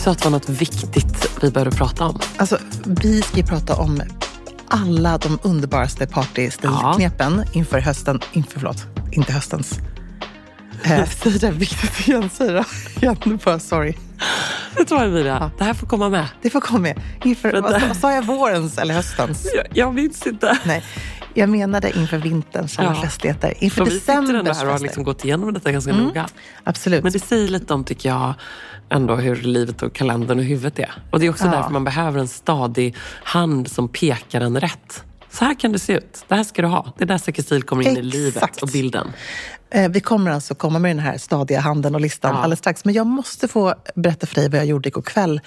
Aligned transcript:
Du 0.00 0.04
sa 0.04 0.10
att 0.10 0.18
det 0.18 0.24
var 0.24 0.30
något 0.30 0.48
viktigt 0.48 1.30
vi 1.42 1.50
behövde 1.50 1.76
prata 1.76 2.04
om. 2.04 2.18
Alltså, 2.36 2.58
vi 2.84 3.22
ska 3.22 3.36
ju 3.36 3.42
prata 3.42 3.76
om 3.76 4.02
alla 4.68 5.18
de 5.18 5.38
underbaraste 5.42 6.06
partystilknepen 6.06 7.44
ja. 7.46 7.52
inför 7.52 7.78
hösten. 7.78 8.20
Inför, 8.32 8.52
förlåt, 8.52 8.86
inte 9.12 9.32
höstens. 9.32 9.78
Eh, 10.82 11.08
säg 11.22 11.38
det 11.38 11.50
viktigt 11.50 12.08
igen, 12.08 12.30
säg 12.32 12.52
det 12.52 12.64
igen 13.00 13.38
bara, 13.44 13.58
sorry. 13.58 13.94
Det 14.76 14.84
tror 14.84 15.02
jag 15.02 15.10
Mira. 15.10 15.28
Ja. 15.28 15.50
Det 15.58 15.64
här 15.64 15.74
får 15.74 15.86
komma 15.86 16.08
med. 16.08 16.26
Det 16.42 16.50
får 16.50 16.60
komma 16.60 16.78
med. 16.78 17.00
Inför, 17.24 17.60
vad, 17.60 17.82
vad 17.88 17.96
sa 17.96 18.12
jag, 18.12 18.26
vårens 18.26 18.78
eller 18.78 18.94
höstens? 18.94 19.46
Jag, 19.54 19.66
jag 19.74 19.94
minns 19.94 20.26
inte. 20.26 20.58
Nej. 20.64 20.84
Jag 21.34 21.48
menade 21.48 21.98
inför 21.98 22.18
vinterns 22.18 22.78
alla 22.78 22.94
ja. 22.94 23.02
festligheter. 23.02 23.54
Inför 23.58 23.84
decembers 23.84 24.22
Vi 24.22 24.26
sitter 24.26 24.38
ändå 24.38 24.52
här 24.52 24.66
och 24.66 24.72
har 24.72 24.78
liksom 24.78 25.04
gått 25.04 25.24
igenom 25.24 25.54
detta 25.54 25.72
ganska 25.72 25.90
mm. 25.90 26.04
noga. 26.04 26.28
Absolut. 26.64 27.02
Men 27.02 27.12
det 27.12 27.18
säger 27.18 27.48
lite 27.48 27.74
om, 27.74 27.84
tycker 27.84 28.08
jag, 28.08 28.34
ändå 28.88 29.14
hur 29.16 29.36
livet 29.36 29.82
och 29.82 29.92
kalendern 29.92 30.38
och 30.38 30.44
huvudet 30.44 30.78
är. 30.78 30.92
Och 31.10 31.20
det 31.20 31.26
är 31.26 31.30
också 31.30 31.44
ja. 31.44 31.50
därför 31.50 31.70
man 31.70 31.84
behöver 31.84 32.20
en 32.20 32.28
stadig 32.28 32.96
hand 33.22 33.70
som 33.70 33.88
pekar 33.88 34.40
en 34.40 34.60
rätt. 34.60 35.04
Så 35.30 35.44
här 35.44 35.54
kan 35.54 35.72
det 35.72 35.78
se 35.78 35.92
ut. 35.92 36.24
Det 36.28 36.34
här 36.34 36.44
ska 36.44 36.62
du 36.62 36.68
ha. 36.68 36.92
Det 36.98 37.04
är 37.04 37.08
där 37.08 37.18
Säker 37.18 37.60
kommer 37.60 37.82
in 37.82 37.88
Exakt. 37.88 38.04
i 38.04 38.08
livet 38.08 38.62
och 38.62 38.68
bilden. 38.68 39.12
Eh, 39.70 39.88
vi 39.88 40.00
kommer 40.00 40.30
alltså 40.30 40.54
komma 40.54 40.78
med 40.78 40.90
den 40.90 40.98
här 41.04 41.18
stadiga 41.18 41.60
handen 41.60 41.94
och 41.94 42.00
listan 42.00 42.34
ja. 42.34 42.42
alldeles 42.42 42.58
strax. 42.58 42.84
Men 42.84 42.94
jag 42.94 43.06
måste 43.06 43.48
få 43.48 43.74
berätta 43.94 44.26
för 44.26 44.34
dig 44.34 44.48
vad 44.48 44.58
jag 44.58 44.66
gjorde 44.66 44.88
igår 44.88 45.02
kväll 45.02 45.40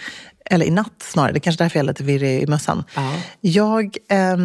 eller 0.45 0.66
i 0.66 0.69
natt 0.69 0.94
snarare, 0.99 1.31
det 1.31 1.38
är 1.38 1.39
kanske 1.39 1.63
därför 1.63 1.80
jag 1.80 1.83
är 1.83 1.88
lite 1.88 2.03
virrig 2.03 2.44
i 2.44 2.47
mössan. 2.47 2.83
Ja. 2.95 3.13
Jag 3.41 3.97
eh, 4.09 4.38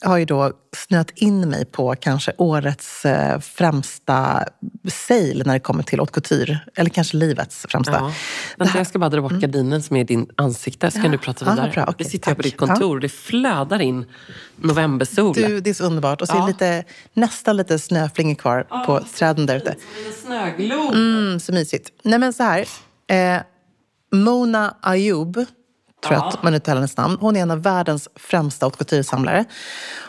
har 0.00 0.16
ju 0.16 0.24
då 0.24 0.52
snöat 0.76 1.10
in 1.14 1.48
mig 1.48 1.64
på 1.64 1.94
kanske 2.00 2.32
årets 2.38 3.04
eh, 3.04 3.40
främsta 3.40 4.44
sale 4.88 5.44
när 5.44 5.52
det 5.52 5.60
kommer 5.60 5.82
till 5.82 5.98
haute 5.98 6.12
couture. 6.12 6.58
Eller 6.74 6.90
kanske 6.90 7.16
livets 7.16 7.66
främsta. 7.68 7.92
Ja. 7.92 8.12
Vänta, 8.56 8.72
här... 8.72 8.80
jag 8.80 8.86
ska 8.86 8.98
bara 8.98 9.10
dra 9.10 9.20
bort 9.20 9.30
mm. 9.30 9.40
gardinen 9.40 9.82
som 9.82 9.96
är 9.96 10.00
i 10.00 10.04
din 10.04 10.26
ansikte, 10.36 10.90
så 10.90 11.02
kan 11.02 11.10
du 11.10 11.18
prata 11.18 11.44
vidare. 11.44 11.72
Ja, 11.74 11.84
bra, 11.84 11.94
okay, 11.94 12.06
sitter 12.06 12.30
jag 12.30 12.36
på 12.36 12.42
ditt 12.42 12.56
kontor 12.56 12.94
och 12.94 13.00
det 13.00 13.08
flödar 13.08 13.82
in 13.82 14.04
novembersol. 14.56 15.34
Du, 15.34 15.60
det 15.60 15.70
är 15.70 15.74
så 15.74 15.84
underbart. 15.84 16.22
Och 16.22 16.28
så 16.28 16.42
är 16.42 16.46
lite, 16.46 16.84
nästan 17.12 17.56
lite 17.56 17.78
snöflingor 17.78 18.34
kvar 18.34 18.62
på 18.86 19.00
träden 19.14 19.46
där 19.46 19.56
ute. 19.56 19.74
Snöglo. 20.24 20.92
Mm, 20.92 21.40
så 21.40 21.52
mysigt. 21.52 21.90
Nej 22.02 22.18
men 22.18 22.32
så 22.32 22.42
här. 22.42 22.68
Eh, 23.08 23.40
Mona 24.12 24.76
Ayoub, 24.80 25.34
tror 26.04 26.14
jag 26.14 26.26
att 26.26 26.42
man 26.42 26.54
uttalar 26.54 26.76
hennes 26.76 26.96
namn. 26.96 27.16
Hon 27.20 27.36
är 27.36 27.40
en 27.40 27.50
av 27.50 27.62
världens 27.62 28.08
främsta 28.14 28.66
haute 28.66 28.84
couture-samlare. 28.84 29.44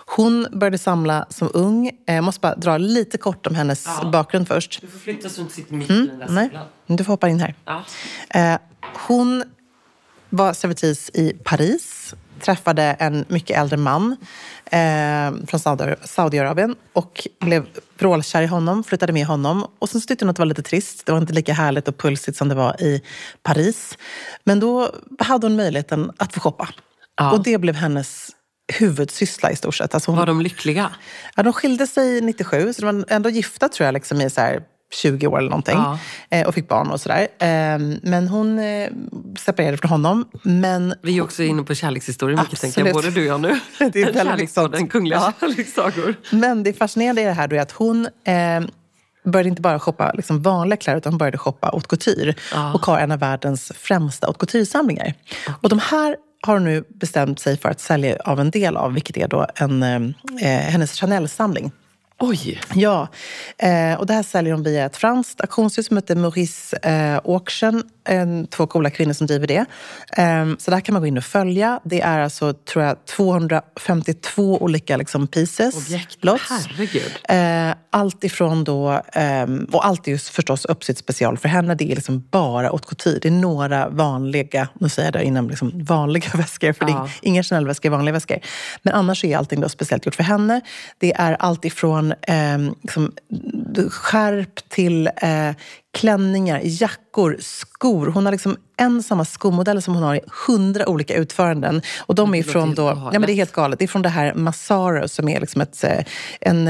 Hon 0.06 0.48
började 0.52 0.78
samla 0.78 1.26
som 1.30 1.50
ung. 1.54 1.92
Jag 2.06 2.24
måste 2.24 2.40
bara 2.40 2.56
dra 2.56 2.78
lite 2.78 3.18
kort 3.18 3.48
om 3.48 3.56
hennes 3.56 3.86
ja. 3.86 4.10
bakgrund 4.10 4.48
först. 4.48 4.82
Du 4.82 4.88
får 4.88 5.00
flytta 5.00 5.30
så 5.30 5.36
du 5.36 5.42
inte 5.42 5.54
sitter 5.56 5.74
mitt 5.74 5.90
mm, 5.90 6.04
i 6.04 6.08
den 6.08 6.20
där 6.20 6.28
nej. 6.30 6.60
Du 6.88 7.04
får 7.04 7.14
hoppa 7.14 7.30
in 7.30 7.40
här. 7.40 7.56
Ja. 7.66 7.84
Eh, 8.30 8.58
hon 9.08 9.44
var 10.30 10.54
servitris 10.54 11.10
i 11.14 11.34
Paris 11.44 12.14
träffade 12.42 12.84
en 12.84 13.26
mycket 13.28 13.58
äldre 13.58 13.78
man 13.78 14.16
eh, 14.66 15.46
från 15.48 15.60
Saudiarabien 16.04 16.76
och 16.94 17.28
blev 17.40 17.66
vrålkär 18.00 18.42
i 18.42 18.46
honom, 18.46 18.84
flyttade 18.84 19.14
med 19.14 19.26
honom. 19.26 19.68
Och 19.80 19.90
sen 19.90 20.02
tyckte 20.02 20.26
hon 20.26 20.30
att 20.30 20.36
det 20.36 20.42
var 20.42 20.46
lite 20.46 20.62
trist. 20.62 21.06
Det 21.06 21.12
var 21.12 21.20
inte 21.20 21.34
lika 21.34 21.54
härligt 21.54 21.88
och 21.88 21.98
pulsigt 21.98 22.38
som 22.38 22.50
det 22.50 22.56
var 22.56 22.82
i 22.82 23.02
Paris. 23.44 23.98
Men 24.44 24.60
då 24.60 24.92
hade 25.20 25.48
hon 25.48 25.56
möjligheten 25.56 26.12
att 26.18 26.34
få 26.34 26.40
shoppa. 26.40 26.70
Ja. 27.18 27.32
Och 27.32 27.44
det 27.44 27.58
blev 27.58 27.76
hennes 27.76 28.30
huvudsyssla 28.74 29.52
i 29.52 29.56
stort 29.56 29.76
sett. 29.76 29.94
Alltså 29.94 30.12
hon, 30.12 30.20
var 30.20 30.26
de 30.26 30.42
lyckliga? 30.42 30.92
Ja, 31.36 31.44
de 31.44 31.54
skilde 31.54 31.88
sig 31.88 32.22
97, 32.22 32.74
så 32.74 32.82
de 32.82 32.86
var 32.86 33.06
ändå 33.08 33.30
gifta 33.30 33.70
tror 33.70 33.86
jag 33.86 33.94
liksom 33.94 34.22
i 34.22 34.30
så 34.30 34.42
här 34.42 34.62
20 34.94 35.28
år 35.28 35.38
eller 35.38 35.50
någonting. 35.50 35.78
Ja. 35.78 36.00
Eh, 36.30 36.48
och 36.48 36.54
fick 36.54 36.68
barn 36.68 36.92
och 36.92 37.02
sådär. 37.02 37.28
Ehm, 37.40 38.00
men 38.04 38.28
hon 38.28 38.60
eh, 38.60 38.90
separerade 39.40 39.78
från 39.78 39.92
honom. 39.92 40.26
Men, 40.44 40.94
Vi 41.02 41.18
är 41.18 41.22
också 41.22 41.44
inne 41.44 41.64
på 41.64 41.76
kärlekshistorier 41.76 42.38
mycket, 42.38 42.62
tänker 42.62 42.86
jag. 42.86 42.94
Både 42.94 43.12
du 43.12 43.22
och 43.22 43.28
jag 43.28 43.42
nu. 43.42 43.60
det 43.94 44.02
är 44.02 44.48
sånt. 44.48 44.92
Kungliga 44.92 45.20
ja. 45.20 45.34
kärlekssagor. 45.40 46.16
Men 46.32 46.64
det 46.64 46.74
fascinerande 46.74 47.22
i 47.22 47.26
det 47.26 47.32
här 47.32 47.54
är 47.54 47.62
att 47.62 47.72
hon 47.72 48.06
eh, 48.06 48.62
började 49.32 49.50
inte 49.50 49.62
bara 49.62 49.80
shoppa 49.80 50.12
liksom 50.12 50.42
vanliga 50.42 50.78
kläder, 50.78 50.98
utan 50.98 51.18
började 51.18 51.38
shoppa 51.38 51.68
haute 51.68 51.88
couture. 51.88 52.34
Ja. 52.54 52.74
Och 52.74 52.86
har 52.86 53.00
en 53.00 53.12
av 53.12 53.20
världens 53.20 53.72
främsta 53.76 54.28
haute 54.28 54.40
couture-samlingar. 54.40 55.14
Okay. 55.44 55.56
Och 55.62 55.70
de 55.70 55.80
här 55.80 56.16
har 56.42 56.54
hon 56.54 56.64
nu 56.64 56.84
bestämt 56.90 57.40
sig 57.40 57.58
för 57.58 57.70
att 57.70 57.80
sälja 57.80 58.18
av 58.26 58.40
en 58.40 58.52
del 58.52 58.78
av, 58.78 58.94
vilket 58.94 59.18
är 59.18 59.28
då 59.28 59.48
en, 59.56 59.84
eh, 59.84 60.50
hennes 60.50 60.94
Chanel-samling. 60.94 61.72
Oj! 62.20 62.62
Ja, 62.74 63.08
eh, 63.58 64.00
och 64.00 64.06
det 64.06 64.14
här 64.14 64.24
säljer 64.24 64.54
de 64.54 64.64
via 64.64 64.86
ett 64.86 64.98
franskt 64.98 65.42
auktionshus 65.42 65.88
som 65.88 65.98
heter 65.98 66.16
Maurice 66.16 66.78
eh, 66.78 67.16
Auction. 67.16 67.84
En, 68.10 68.48
två 68.48 68.68
coola 68.68 68.90
kvinnor 68.90 69.14
som 69.14 69.28
driver 69.28 69.48
det. 69.48 69.66
Eh, 70.18 70.46
så 70.60 70.72
där 70.72 70.80
kan 70.80 70.94
man 70.94 71.02
gå 71.02 71.08
in 71.08 71.18
och 71.18 71.24
följa. 71.24 71.80
Det 71.84 72.02
är 72.02 72.20
alltså, 72.20 72.54
tror 72.54 72.86
jag, 72.86 73.06
252 73.06 74.58
olika 74.58 74.98
liksom, 74.98 75.28
pieces. 75.28 75.76
Objekt, 75.76 76.18
herregud. 76.50 77.12
Eh, 77.30 77.76
allt 77.90 78.24
ifrån 78.24 78.64
då, 78.64 79.02
ehm, 79.14 79.68
och 79.72 79.86
allt 79.86 80.08
är 80.08 80.12
ju 80.12 80.18
förstås 80.18 80.66
uppsytt 80.66 80.98
special 80.98 81.38
för 81.38 81.50
henne. 81.50 81.76
Det 81.76 81.92
är 81.92 81.96
liksom 81.96 82.28
bara 82.32 82.68
haute 82.68 82.88
couture. 82.88 83.20
Det 83.22 83.28
är 83.28 83.32
några 83.32 83.90
vanliga, 83.90 84.68
nu 84.74 84.90
säger 84.90 85.08
jag 85.08 85.14
det 85.14 85.24
innan, 85.24 85.48
liksom 85.48 85.72
vanliga 85.84 86.30
väskor. 86.34 86.74
För 86.74 86.86
ja. 86.86 87.10
det 87.22 87.28
är 87.28 87.30
inga 87.30 87.44
Chanel-väskor, 87.44 87.90
vanliga 87.90 88.14
väskor. 88.14 88.40
Men 88.82 88.94
annars 88.94 89.24
är 89.24 89.38
allting 89.38 89.62
då 89.62 89.70
speciellt 89.70 90.06
gjort 90.06 90.16
för 90.16 90.24
henne. 90.24 90.62
Det 90.98 91.14
är 91.14 91.38
allt 91.40 91.66
ifrån 91.66 92.07
eh, 92.12 92.58
liksom, 92.82 93.12
skärp 93.90 94.70
till 94.70 95.08
eh, 95.08 95.52
klänningar, 95.98 96.62
jackor, 96.64 97.38
skor. 97.40 98.08
Hon 98.08 98.26
har 98.26 98.32
liksom 98.32 98.58
en 98.78 99.04
samma 99.04 99.26
skomodell 99.26 99.82
som 99.82 99.94
hon 99.94 100.04
har 100.04 100.16
i 100.16 100.22
hundra 100.48 100.90
olika 100.90 101.16
utföranden. 101.16 101.82
Och 102.00 102.16
de 102.16 102.36
är 102.36 102.44
från 102.44 102.76
då, 102.76 102.84
ja, 102.84 103.20
men 103.20 103.22
det 103.22 103.32
är 103.32 103.36
helt 103.36 103.52
galet. 103.52 103.80
Det 103.80 103.86
är 103.86 103.88
från 103.88 104.02
det 104.02 104.10
här 104.10 104.34
Massaro 104.34 105.08
som 105.08 105.30
är 105.30 105.40
liksom 105.40 105.62
ett, 105.62 105.84
eh, 105.84 106.04
en, 106.42 106.68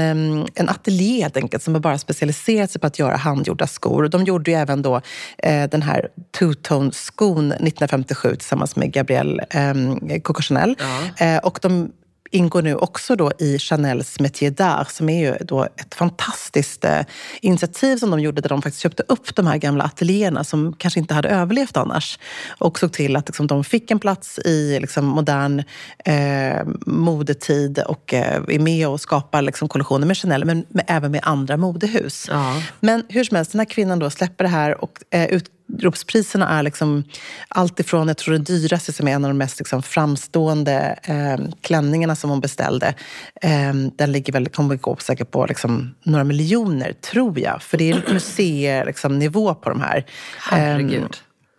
en 0.54 0.68
ateljé 0.68 1.22
helt 1.22 1.36
enkelt, 1.36 1.62
som 1.62 1.74
har 1.74 1.80
bara 1.80 1.98
specialiserat 1.98 2.70
sig 2.70 2.80
på 2.80 2.86
att 2.86 2.98
göra 2.98 3.16
handgjorda 3.16 3.66
skor. 3.66 4.08
De 4.08 4.24
gjorde 4.24 4.50
ju 4.50 4.56
även 4.56 4.82
då 4.82 5.00
eh, 5.38 5.68
den 5.70 5.82
här 5.82 6.08
two-tone-skon 6.38 7.52
1957 7.52 8.34
tillsammans 8.34 8.76
med 8.76 8.92
Gabrielle 8.92 9.44
eh, 9.50 10.18
Coco 10.22 10.42
Chanel. 10.42 10.76
Ja. 10.78 11.26
Eh, 11.26 11.38
och 11.38 11.58
de 11.62 11.92
ingår 12.30 12.62
nu 12.62 12.74
också 12.74 13.16
då 13.16 13.32
i 13.38 13.58
Chanels 13.58 14.20
Métier 14.20 14.50
d'Art 14.50 14.88
som 14.88 15.08
är 15.08 15.20
ju 15.20 15.44
då 15.44 15.64
ett 15.64 15.94
fantastiskt 15.94 16.84
eh, 16.84 17.00
initiativ 17.40 17.96
som 17.96 18.10
de 18.10 18.20
gjorde 18.20 18.40
där 18.40 18.48
de 18.48 18.62
faktiskt 18.62 18.82
köpte 18.82 19.02
upp 19.08 19.34
de 19.34 19.46
här 19.46 19.56
gamla 19.56 19.84
ateljéerna 19.84 20.44
som 20.44 20.72
kanske 20.78 21.00
inte 21.00 21.14
hade 21.14 21.28
överlevt 21.28 21.76
annars 21.76 22.18
och 22.58 22.78
såg 22.78 22.92
till 22.92 23.16
att 23.16 23.28
liksom, 23.28 23.46
de 23.46 23.64
fick 23.64 23.90
en 23.90 23.98
plats 23.98 24.38
i 24.38 24.80
liksom, 24.80 25.04
modern 25.04 25.62
eh, 26.04 26.66
modetid 26.86 27.78
och 27.78 28.14
eh, 28.14 28.42
är 28.48 28.58
med 28.58 28.88
och 28.88 29.00
skapar 29.00 29.42
liksom, 29.42 29.68
kollektioner 29.68 30.06
med 30.06 30.16
Chanel 30.16 30.44
men 30.44 30.64
med, 30.68 30.84
även 30.88 31.12
med 31.12 31.20
andra 31.22 31.56
modehus. 31.56 32.26
Ja. 32.30 32.62
Men 32.80 33.02
hur 33.08 33.24
som 33.24 33.36
helst, 33.36 33.52
den 33.52 33.58
här 33.58 33.66
kvinnan 33.66 33.98
då 33.98 34.10
släpper 34.10 34.44
det 34.44 34.50
här 34.50 34.84
och 34.84 34.98
eh, 35.10 35.26
ut, 35.26 35.50
Ropspriserna 35.78 36.48
är 36.48 36.62
liksom 36.62 37.04
allt 37.48 37.80
ifrån, 37.80 38.08
jag 38.08 38.16
tror 38.16 38.34
den 38.34 38.44
dyraste 38.44 38.92
som 38.92 39.08
är 39.08 39.12
en 39.12 39.24
av 39.24 39.30
de 39.30 39.38
mest 39.38 39.58
liksom 39.58 39.82
framstående 39.82 40.98
eh, 41.02 41.36
klänningarna 41.60 42.16
som 42.16 42.30
hon 42.30 42.40
beställde. 42.40 42.94
Eh, 43.42 43.72
den 43.96 44.12
ligger 44.12 44.32
väl, 44.32 44.48
kommer 44.48 44.76
gå 44.76 44.96
säkert 44.96 45.30
på 45.30 45.46
liksom 45.46 45.94
några 46.02 46.24
miljoner, 46.24 46.92
tror 46.92 47.38
jag. 47.38 47.62
För 47.62 47.78
det 47.78 47.90
är 47.90 48.04
museinivå 48.12 49.48
liksom, 49.48 49.62
på 49.62 49.68
de 49.68 49.80
här. 49.80 50.06
Herregud. 50.38 51.02
Eh, 51.02 51.08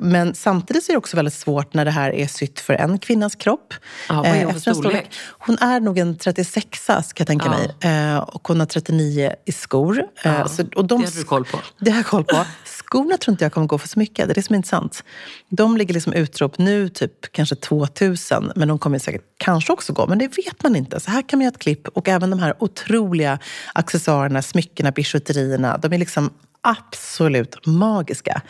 men 0.02 0.36
samtidigt 0.36 0.90
är 0.90 0.94
det 0.94 0.98
också 0.98 1.18
väldigt 1.18 1.34
svårt 1.34 1.74
när 1.74 1.86
det 1.86 1.92
här 1.92 2.12
är 2.12 2.28
sytt 2.28 2.60
för 2.60 2.74
en 2.74 3.00
kvinnas 3.00 3.36
kropp. 3.36 3.74
Ja, 4.10 4.16
vad 4.16 4.26
är 4.26 4.46
hon 4.46 4.54
för 4.54 4.74
storlek? 4.74 5.10
Hon 5.40 5.58
är 5.58 5.80
nog 5.80 5.98
en 5.98 6.18
36 6.18 6.80
ska 6.84 6.94
jag 7.18 7.28
tänka 7.28 7.46
ja. 7.46 7.52
mig. 7.52 7.94
Eh, 8.14 8.18
och 8.18 8.48
hon 8.48 8.60
har 8.60 8.68
39 8.68 9.34
i 9.46 9.52
skor. 9.52 10.04
Ja, 10.24 10.48
så, 10.48 10.64
och 10.76 10.86
de, 10.86 11.02
det 11.02 11.08
har 11.08 11.18
du 11.18 11.24
koll 11.24 11.46
på. 11.46 11.60
Det 11.80 11.92
har 11.92 11.98
jag 11.98 12.06
koll 12.06 12.24
på 12.24 12.46
Skorna 12.90 13.18
tror 13.18 13.34
inte 13.34 13.46
jag 13.46 13.52
kommer 13.52 13.68
gå 13.68 13.78
för 13.78 13.88
så 13.88 14.00
mycket. 14.00 14.28
Det 14.28 14.34
är 14.34 14.36
det 14.36 14.44
som 14.44 14.54
är 14.54 14.58
intressant. 14.58 15.04
De 15.50 15.78
ligger 15.78 15.94
liksom 15.94 16.14
utrop 16.14 16.58
nu, 16.58 16.90
typ 16.90 17.32
kanske 17.32 17.56
2000. 17.56 18.52
Men 18.56 18.68
de 18.68 18.80
kommer 18.80 19.00
säkert 19.00 19.24
kanske 19.38 19.74
också 19.74 19.94
gå. 19.94 20.08
Men 20.08 20.18
det 20.18 20.28
vet 20.28 20.64
man 20.64 20.76
inte. 20.76 21.00
Så 21.00 21.12
här 21.12 21.22
kan 21.22 21.40
man 21.40 21.44
göra 21.44 21.54
ett 21.54 21.60
klipp. 21.60 21.88
Och 21.88 22.08
även 22.08 22.30
de 22.30 22.40
här 22.40 22.56
otroliga 22.60 23.40
accessoarerna, 23.74 24.42
smyckena, 24.42 24.92
bijouterierna. 24.92 25.78
De 25.78 25.94
är 25.94 25.98
liksom 25.98 26.30
absolut 26.62 27.66
magiska. 27.66 28.42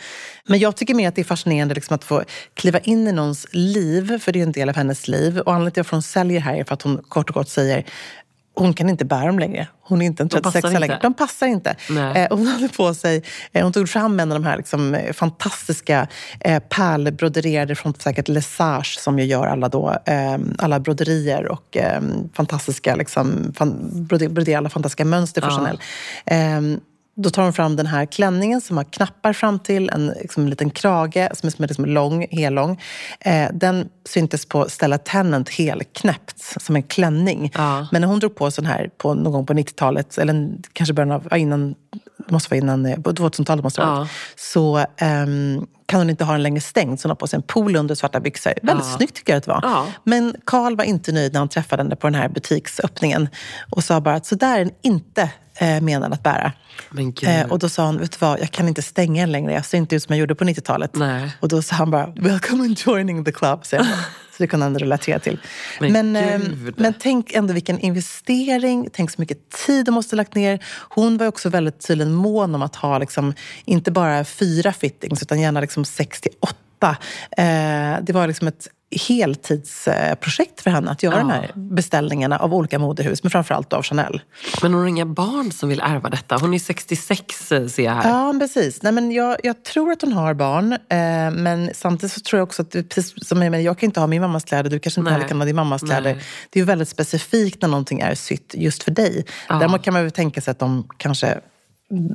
Men 0.46 0.58
jag 0.58 0.76
tycker 0.76 0.94
mer 0.94 1.08
att 1.08 1.14
det 1.14 1.22
är 1.22 1.24
fascinerande 1.24 1.74
liksom 1.74 1.94
att 1.94 2.04
få 2.04 2.22
kliva 2.54 2.78
in 2.78 3.08
i 3.08 3.12
någons 3.12 3.46
liv, 3.52 4.18
för 4.18 4.32
det 4.32 4.38
är 4.38 4.42
en 4.42 4.52
del 4.52 4.68
av 4.68 4.76
hennes 4.76 5.08
liv. 5.08 5.38
Och 5.38 5.52
anledningen 5.52 5.72
till 5.72 5.80
att 5.80 5.90
hon 5.90 6.02
säljer 6.02 6.40
här 6.40 6.54
är 6.54 6.64
för 6.64 6.74
att 6.74 6.82
hon 6.82 7.02
kort 7.08 7.28
och 7.28 7.34
gott 7.34 7.48
säger 7.48 7.84
hon 8.60 8.74
kan 8.74 8.88
inte 8.88 9.04
bära 9.04 9.26
dem 9.26 9.38
längre. 9.38 9.68
Hon 9.82 10.02
är 10.02 10.06
inte 10.06 10.22
en 10.22 10.28
36 10.28 10.72
längre. 10.72 10.98
De 11.02 11.14
passar 11.14 11.46
inte. 11.46 11.76
Eh, 12.14 12.26
hon 12.30 12.46
hade 12.46 12.68
på 12.68 12.94
sig, 12.94 13.22
eh, 13.52 13.62
hon 13.62 13.72
tog 13.72 13.88
fram 13.88 14.20
en 14.20 14.32
av 14.32 14.40
de 14.40 14.46
här 14.46 14.56
liksom, 14.56 14.94
eh, 14.94 15.12
fantastiska 15.12 16.08
eh, 16.40 16.58
pärlbroderierade 16.60 17.74
från 17.74 17.94
säkert 17.94 18.28
Lesage 18.28 18.98
som 18.98 19.18
ju 19.18 19.24
gör 19.24 19.46
alla, 19.46 19.68
då, 19.68 19.96
eh, 20.06 20.38
alla 20.58 20.80
broderier 20.80 21.48
och 21.48 21.76
eh, 21.76 22.00
fantastiska, 22.34 22.96
liksom, 22.96 23.52
fan, 23.56 23.78
broderar 24.08 24.58
alla 24.58 24.68
fantastiska 24.68 25.04
mönster 25.04 25.40
för 25.40 25.48
ja. 25.48 25.56
Chanel. 25.56 26.80
Eh, 27.16 27.22
då 27.22 27.30
tar 27.30 27.42
hon 27.42 27.52
fram 27.52 27.76
den 27.76 27.86
här 27.86 28.06
klänningen 28.06 28.60
som 28.60 28.76
har 28.76 28.84
knappar 28.84 29.32
fram 29.32 29.58
till, 29.58 29.90
en, 29.90 30.06
liksom, 30.06 30.42
en 30.42 30.50
liten 30.50 30.70
krage 30.70 31.28
som 31.34 31.46
är, 31.46 31.50
som 31.50 31.64
är 31.64 31.68
liksom 31.68 31.84
lång, 31.84 32.26
hellång. 32.30 32.80
Eh, 33.20 33.48
den 33.52 33.88
syntes 34.08 34.46
på 34.46 34.68
Stella 34.68 34.98
Tennant 34.98 35.48
helknäppt 35.48 36.62
som 36.62 36.76
en 36.76 36.82
klänning. 36.82 37.52
Ja. 37.54 37.88
Men 37.92 38.00
när 38.00 38.08
hon 38.08 38.18
drog 38.18 38.34
på 38.34 38.50
sån 38.50 38.66
här 38.66 38.90
på, 38.98 39.14
någon 39.14 39.32
gång 39.32 39.46
på 39.46 39.52
90-talet, 39.52 40.18
eller 40.18 40.50
kanske 40.72 40.94
början 40.94 41.10
av, 41.10 41.36
innan, 41.36 41.74
det 42.26 42.32
måste 42.32 42.50
vara 42.50 42.58
innan, 42.58 42.86
eh, 42.86 43.00
på 43.00 43.12
2000-talet 43.12 43.64
måste 43.64 43.80
det 43.80 43.86
ja. 43.86 44.08
så 44.36 44.78
um, 44.78 45.66
kan 45.86 46.00
hon 46.00 46.10
inte 46.10 46.24
ha 46.24 46.32
den 46.32 46.42
längre 46.42 46.60
stängd 46.60 47.00
så 47.00 47.06
hon 47.06 47.10
har 47.10 47.16
på 47.16 47.26
sig 47.26 47.36
en 47.36 47.42
polo 47.42 47.78
under 47.78 47.94
svarta 47.94 48.20
byxor. 48.20 48.52
Väldigt 48.62 48.86
ja. 48.86 48.96
snyggt 48.96 49.16
tycker 49.16 49.32
jag 49.32 49.38
att 49.38 49.44
det 49.44 49.50
var. 49.50 49.60
Ja. 49.62 49.86
Men 50.04 50.36
Karl 50.44 50.76
var 50.76 50.84
inte 50.84 51.12
nöjd 51.12 51.32
när 51.32 51.40
han 51.40 51.48
träffade 51.48 51.82
henne 51.82 51.96
på 51.96 52.06
den 52.06 52.14
här 52.14 52.28
butiksöppningen 52.28 53.28
och 53.70 53.84
sa 53.84 54.00
bara 54.00 54.14
att 54.14 54.26
så 54.26 54.34
där 54.34 54.60
är 54.60 54.64
den 54.64 54.74
inte 54.82 55.30
eh, 55.60 55.80
menad 55.80 56.12
att 56.12 56.22
bära. 56.22 56.52
Eh, 57.22 57.50
och 57.50 57.58
då 57.58 57.68
sa 57.68 57.84
han, 57.84 57.98
vet 57.98 58.12
du 58.12 58.16
vad, 58.20 58.40
jag 58.40 58.50
kan 58.50 58.68
inte 58.68 58.82
stänga 58.82 59.22
den 59.22 59.32
längre. 59.32 59.52
Jag 59.52 59.64
ser 59.64 59.78
inte 59.78 59.96
ut 59.96 60.02
som 60.02 60.14
jag 60.14 60.20
gjorde 60.20 60.34
på 60.34 60.44
90-talet. 60.44 60.96
Och 61.40 61.48
då 61.48 61.62
sa 61.62 61.76
han 61.76 61.90
bara, 61.90 62.06
welcome 62.06 62.64
and 62.64 62.80
joining 62.86 63.24
the 63.24 63.32
club. 63.32 63.66
Så, 63.66 63.76
så 63.76 64.36
det 64.38 64.46
kunde 64.46 64.66
han 64.66 64.78
relatera 64.78 65.18
till. 65.18 65.40
Men, 65.80 66.12
men, 66.12 66.16
eh, 66.16 66.40
men, 66.76 66.94
tänk 67.00 67.32
ändå 67.32 67.54
vilken 67.54 67.78
investering, 67.78 68.88
tänk 68.92 69.10
så 69.10 69.20
mycket 69.20 69.50
tid 69.66 69.86
de 69.86 69.92
måste 69.92 70.16
ha 70.16 70.16
lagt 70.16 70.34
ner. 70.34 70.64
Hon 70.88 71.18
var 71.18 71.26
också 71.26 71.48
väldigt 71.48 71.86
tydligen 71.86 72.12
mån 72.12 72.54
om 72.54 72.62
att 72.62 72.76
ha 72.76 72.98
liksom, 72.98 73.34
inte 73.64 73.90
bara 73.90 74.24
fyra 74.24 74.72
fittings 74.72 75.22
utan 75.22 75.40
gärna 75.40 75.60
liksom 75.60 75.84
68. 75.84 76.96
Eh, 77.36 77.44
det 78.02 78.12
var 78.12 78.26
liksom 78.26 78.48
ett 78.48 78.68
heltidsprojekt 79.08 80.60
för 80.60 80.70
henne 80.70 80.90
att 80.90 81.02
göra 81.02 81.14
ja. 81.14 81.20
de 81.20 81.30
här 81.30 81.52
beställningarna 81.54 82.38
av 82.38 82.54
olika 82.54 82.78
modehus, 82.78 83.22
men 83.22 83.30
framförallt 83.30 83.72
av 83.72 83.82
Chanel. 83.82 84.20
Men 84.62 84.72
hon 84.72 84.80
har 84.80 84.88
inga 84.88 85.06
barn 85.06 85.52
som 85.52 85.68
vill 85.68 85.80
ärva 85.80 86.08
detta? 86.08 86.36
Hon 86.36 86.54
är 86.54 86.58
66 86.58 87.52
eh, 87.52 87.66
ser 87.66 87.82
jag 87.82 87.92
här. 87.92 88.10
Ja, 88.10 88.34
precis. 88.38 88.82
Nej, 88.82 88.92
men 88.92 89.12
jag, 89.12 89.36
jag 89.42 89.64
tror 89.64 89.92
att 89.92 90.02
hon 90.02 90.12
har 90.12 90.34
barn, 90.34 90.72
eh, 90.72 90.78
men 91.32 91.70
samtidigt 91.74 92.12
så 92.12 92.20
tror 92.20 92.38
jag 92.38 92.46
också 92.46 92.62
att, 92.62 92.72
precis 92.72 93.28
som 93.28 93.42
jag, 93.42 93.62
jag 93.62 93.78
kan 93.78 93.86
inte 93.86 94.00
ha 94.00 94.06
min 94.06 94.22
mammas 94.22 94.44
kläder, 94.44 94.70
du 94.70 94.78
kanske 94.78 95.00
inte 95.00 95.12
heller 95.12 95.28
kan 95.28 95.38
ha 95.38 95.44
din 95.44 95.56
mammas 95.56 95.82
kläder. 95.82 96.14
Nej. 96.14 96.22
Det 96.50 96.58
är 96.58 96.60
ju 96.60 96.66
väldigt 96.66 96.88
specifikt 96.88 97.62
när 97.62 97.68
någonting 97.68 98.00
är 98.00 98.14
sytt 98.14 98.54
just 98.54 98.82
för 98.82 98.90
dig. 98.90 99.24
Ja. 99.48 99.54
Däremot 99.54 99.82
kan 99.82 99.94
man 99.94 100.02
väl 100.02 100.12
tänka 100.12 100.40
sig 100.40 100.52
att 100.52 100.58
de 100.58 100.88
kanske 100.96 101.40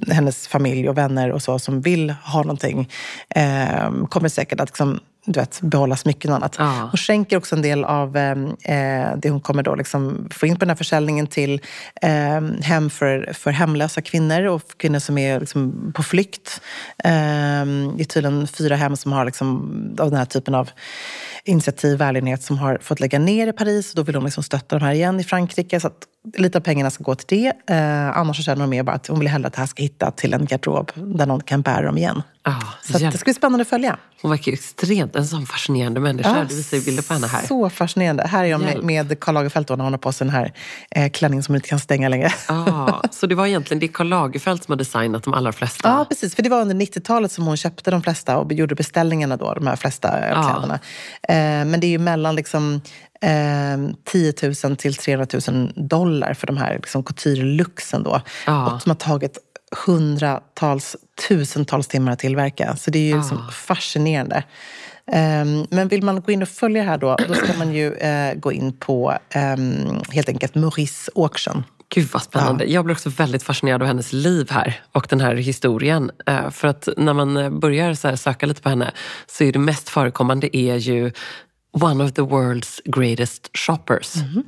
hennes 0.08 0.48
familj 0.48 0.90
och 0.90 0.98
vänner 0.98 1.32
och 1.32 1.42
så 1.42 1.60
som 1.60 1.82
vill 1.82 2.10
ha 2.10 2.42
någonting 2.42 2.90
eh, 3.30 4.06
kommer 4.10 4.30
säkert 4.30 4.60
att 4.60 4.70
liksom 4.70 5.00
du 5.26 5.40
vet, 5.40 5.62
behålla 5.62 5.96
smycken 5.96 6.32
och 6.32 6.38
annat. 6.38 6.56
Ja. 6.60 6.88
Hon 6.92 6.98
skänker 6.98 7.38
också 7.38 7.56
en 7.56 7.62
del 7.62 7.84
av 7.84 8.18
ehm, 8.18 8.48
eh, 8.62 9.18
det 9.18 9.30
hon 9.30 9.42
kommer 9.42 9.64
då 9.64 9.76
liksom 9.76 10.28
få 10.32 10.46
in 10.46 10.56
på 10.56 10.60
den 10.60 10.70
här 10.70 10.76
försäljningen 10.76 11.28
till 11.28 11.62
eh, 12.02 12.42
hem 12.62 12.90
för, 12.90 13.34
för 13.34 13.52
hemlösa 13.52 14.02
kvinnor 14.02 14.44
och 14.46 14.78
kvinnor 14.78 15.00
som 15.00 15.18
är 15.18 15.40
liksom 15.40 15.92
på 15.96 16.04
flykt. 16.04 16.62
Eh, 17.04 17.12
det 17.96 18.04
är 18.04 18.06
tydligen 18.06 18.48
fyra 18.48 18.76
hem 18.76 18.96
som 18.96 19.12
har 19.12 19.26
liksom, 19.26 19.72
av 20.00 20.10
den 20.10 20.20
här 20.20 20.26
typen 20.26 20.56
av 20.56 20.70
initiativ, 21.44 21.98
välgörenhet 21.98 22.44
som 22.44 22.58
har 22.58 22.78
fått 22.82 23.00
lägga 23.00 23.20
ner 23.20 23.48
i 23.48 23.54
Paris. 23.54 23.94
Då 23.94 24.04
vill 24.04 24.16
hon 24.16 24.24
liksom 24.24 24.44
stötta 24.44 24.80
de 24.80 24.86
här 24.86 24.94
igen 24.94 25.20
i 25.20 25.24
Frankrike. 25.24 25.80
Så 25.80 25.88
att 25.88 26.08
lite 26.34 26.58
av 26.58 26.62
pengarna 26.62 26.90
ska 26.90 27.04
gå 27.04 27.16
till 27.16 27.38
det. 27.38 27.74
Eh, 27.74 28.18
annars 28.18 28.46
känner 28.46 28.62
hon 28.62 28.70
mer 28.70 28.84
bara 28.84 28.96
att 28.96 29.08
hon 29.08 29.20
vill 29.20 29.28
hellre 29.28 29.48
att 29.48 29.54
det 29.54 29.60
här 29.60 29.68
ska 29.68 29.84
hitta 29.84 30.12
till 30.12 30.34
en 30.34 30.46
garderob 30.46 30.92
där 30.96 31.26
någon 31.26 31.42
kan 31.42 31.62
bära 31.62 31.86
dem 31.86 31.98
igen. 31.98 32.22
Ah, 32.48 32.62
så 32.84 32.98
det 32.98 33.18
ska 33.18 33.24
bli 33.24 33.34
spännande 33.34 33.62
att 33.62 33.68
följa. 33.68 33.98
Hon 34.22 34.32
verkar 34.32 34.52
extremt 34.52 35.16
en 35.16 35.28
sån 35.28 35.46
fascinerande 35.46 36.00
människa. 36.00 36.38
Ja, 36.38 36.46
du 36.50 36.56
visar 36.56 36.80
bilder 36.86 37.04
på 37.04 37.14
henne 37.14 37.28
här. 37.28 37.48
Så 37.48 37.70
fascinerande. 37.70 38.28
Här 38.28 38.44
är 38.44 38.48
jag 38.48 38.62
med, 38.62 38.84
med 38.84 39.20
Karl 39.20 39.34
Lagerfeld 39.34 39.70
när 39.70 39.84
hon 39.84 39.94
har 39.94 39.98
på 39.98 40.12
sig 40.12 40.28
den 40.28 40.36
här 40.36 40.54
eh, 40.92 41.12
klänningen 41.12 41.44
som 41.44 41.54
hon 41.54 41.56
inte 41.56 41.70
kan 41.70 41.80
stänga 41.80 42.10
längre. 42.10 42.34
Ah, 42.48 43.02
så 43.12 43.28
det 43.28 43.36
var 43.36 43.48
egentligen 43.48 43.80
det 43.80 43.88
Karl 43.88 44.08
Lagerfeld 44.08 44.64
som 44.64 44.72
har 44.72 44.78
designat 44.78 45.24
de 45.24 45.34
allra 45.34 45.52
flesta? 45.52 45.90
Ja, 45.90 46.06
precis. 46.10 46.36
För 46.36 46.44
det 46.44 46.50
var 46.50 46.62
under 46.62 46.76
90-talet 46.76 47.32
som 47.32 47.46
hon 47.46 47.58
köpte 47.58 47.92
de 47.92 48.02
flesta 48.02 48.38
och 48.38 48.54
gjorde 48.54 48.76
beställningarna 48.76 49.38
då, 49.38 49.54
de 49.54 49.68
här 49.68 49.76
flesta 49.76 50.10
ah. 50.34 50.44
kläderna. 50.44 50.80
Eh, 51.24 51.66
men 51.66 51.80
det 51.80 51.88
är 51.88 51.92
ju 51.92 52.00
mellan 52.00 52.36
liksom 52.36 52.82
eh, 53.22 53.96
10 54.04 54.34
000 54.64 54.76
till 54.76 54.96
300 54.96 55.28
000 55.48 55.72
dollar 55.76 56.34
för 56.34 56.48
de 56.48 56.58
här 56.58 56.76
liksom, 56.76 57.04
couture-luxen 57.04 58.04
då. 58.04 58.22
Ah. 58.46 58.66
Och 58.66 58.82
som 58.82 58.90
har 58.90 58.96
tagit 58.96 59.38
hundratals, 59.86 60.96
tusentals 61.28 61.88
timmar 61.88 62.12
att 62.12 62.20
tillverka. 62.20 62.76
Så 62.76 62.92
det 62.92 63.00
är 63.00 63.08
ju 63.08 63.18
liksom 63.18 63.38
ah. 63.38 63.52
fascinerande. 63.52 64.44
Um, 65.08 65.68
men 65.70 65.88
vill 65.88 66.04
man 66.04 66.22
gå 66.22 66.32
in 66.32 66.42
och 66.42 66.50
följa 66.50 66.84
det 66.84 66.90
här 66.90 66.98
då, 66.98 67.18
då 67.28 67.34
ska 67.34 67.54
man 67.58 67.74
ju 67.74 67.90
uh, 67.90 68.34
gå 68.36 68.52
in 68.52 68.74
på 68.74 69.18
um, 69.36 70.02
helt 70.10 70.30
enkelt 70.30 70.56
Maurice 70.56 71.12
Auction. 71.16 71.64
Gud 71.90 72.10
vad 72.14 72.22
spännande. 72.22 72.64
Ja. 72.64 72.70
Jag 72.70 72.86
blir 72.86 72.96
också 72.96 73.10
väldigt 73.10 73.44
fascinerad 73.44 73.82
av 73.82 73.88
hennes 73.88 74.14
liv 74.14 74.48
här 74.52 74.82
och 74.92 75.08
den 75.10 75.22
här 75.22 75.36
historien. 75.36 76.12
Uh, 76.30 76.50
för 76.50 76.68
att 76.68 76.90
när 76.98 77.14
man 77.14 77.60
börjar 77.60 77.94
så 77.94 78.18
söka 78.18 78.46
lite 78.46 78.62
på 78.62 78.70
henne 78.70 78.92
så 79.28 79.44
är 79.44 79.52
det 79.52 79.60
mest 79.60 79.90
förekommande 79.90 80.58
är 80.58 80.76
ju 80.76 81.12
One 81.82 82.04
of 82.04 82.14
the 82.14 82.22
world's 82.22 82.82
greatest 82.86 83.58
shoppers. 83.58 84.16
Mm 84.16 84.28
-hmm. 84.30 84.44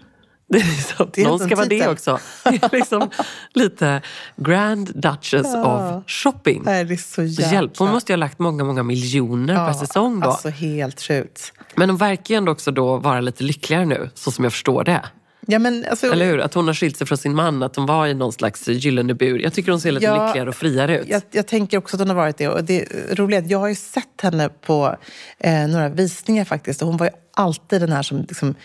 Det 0.50 0.58
är 0.58 0.64
liksom, 0.66 1.10
det 1.14 1.22
är 1.22 1.26
någon 1.26 1.40
ska 1.40 1.56
vara 1.56 1.66
det 1.66 1.88
också. 1.88 2.20
Det 2.44 2.64
är 2.64 2.76
liksom 2.76 3.10
lite 3.54 4.02
Grand 4.36 4.92
Duchess 4.96 5.48
ja. 5.54 5.98
of 5.98 6.04
shopping. 6.08 6.64
Det 6.64 6.72
är 6.72 6.98
så. 6.98 7.24
Hjälp, 7.24 7.78
hon 7.78 7.92
måste 7.92 8.12
ju 8.12 8.16
ha 8.16 8.20
lagt 8.20 8.40
många, 8.40 8.64
många 8.64 8.84
miljoner 8.84 9.54
ja, 9.54 9.66
per 9.66 9.74
säsong 9.74 10.20
då. 10.20 10.28
Alltså 10.30 10.50
helt 10.50 11.02
sjukt. 11.02 11.54
Men 11.76 11.90
hon 11.90 11.98
verkar 11.98 12.36
ju 12.36 12.38
ändå 12.38 12.52
också 12.52 12.72
då 12.72 12.98
vara 12.98 13.20
lite 13.20 13.44
lyckligare 13.44 13.86
nu, 13.86 14.10
så 14.14 14.32
som 14.32 14.44
jag 14.44 14.54
förstår 14.54 14.84
det. 14.84 15.04
Ja, 15.50 15.60
men 15.60 15.86
alltså, 15.90 16.12
Eller 16.12 16.26
hur? 16.26 16.40
Att 16.40 16.54
hon 16.54 16.68
har 16.68 16.74
skilt 16.74 16.98
sig 16.98 17.08
från 17.08 17.18
sin 17.18 17.36
man, 17.36 17.64
att 17.64 17.76
hon 17.76 17.86
var 17.86 18.08
i 18.08 18.14
någon 18.14 18.34
slags 18.34 18.68
gyllene 18.68 19.14
bur. 19.14 19.40
Jag 19.40 19.54
tycker 19.54 19.72
hon 19.72 19.82
ser 19.82 19.92
lite 19.92 20.06
ja, 20.06 20.26
lyckligare 20.26 20.50
och 20.50 20.56
friare 20.56 21.00
ut. 21.00 21.08
Jag, 21.08 21.22
jag, 21.32 21.48
tänker 21.48 21.78
också 21.78 21.96
att 21.96 22.00
hon 22.00 22.10
har 22.10 22.16
varit 22.16 22.38
det. 22.38 22.48
Och 22.48 22.64
det 22.64 22.86
roliga 23.12 23.40
är 23.40 23.44
att 23.44 23.50
jag 23.50 23.60
har 23.60 23.68
ju 23.68 23.76
sett 23.76 24.22
henne 24.22 24.50
på 24.50 24.98
eh, 25.40 25.68
några 25.68 25.90
visningar 25.90 26.46
faktiskt. 26.46 26.82
Och 26.82 26.88
hon 26.88 26.98
var 26.98 27.06
ju 27.06 27.12
alltid 27.34 27.82
den 27.82 27.92
här 27.92 28.02
som 28.02 28.18
liksom, 28.18 28.56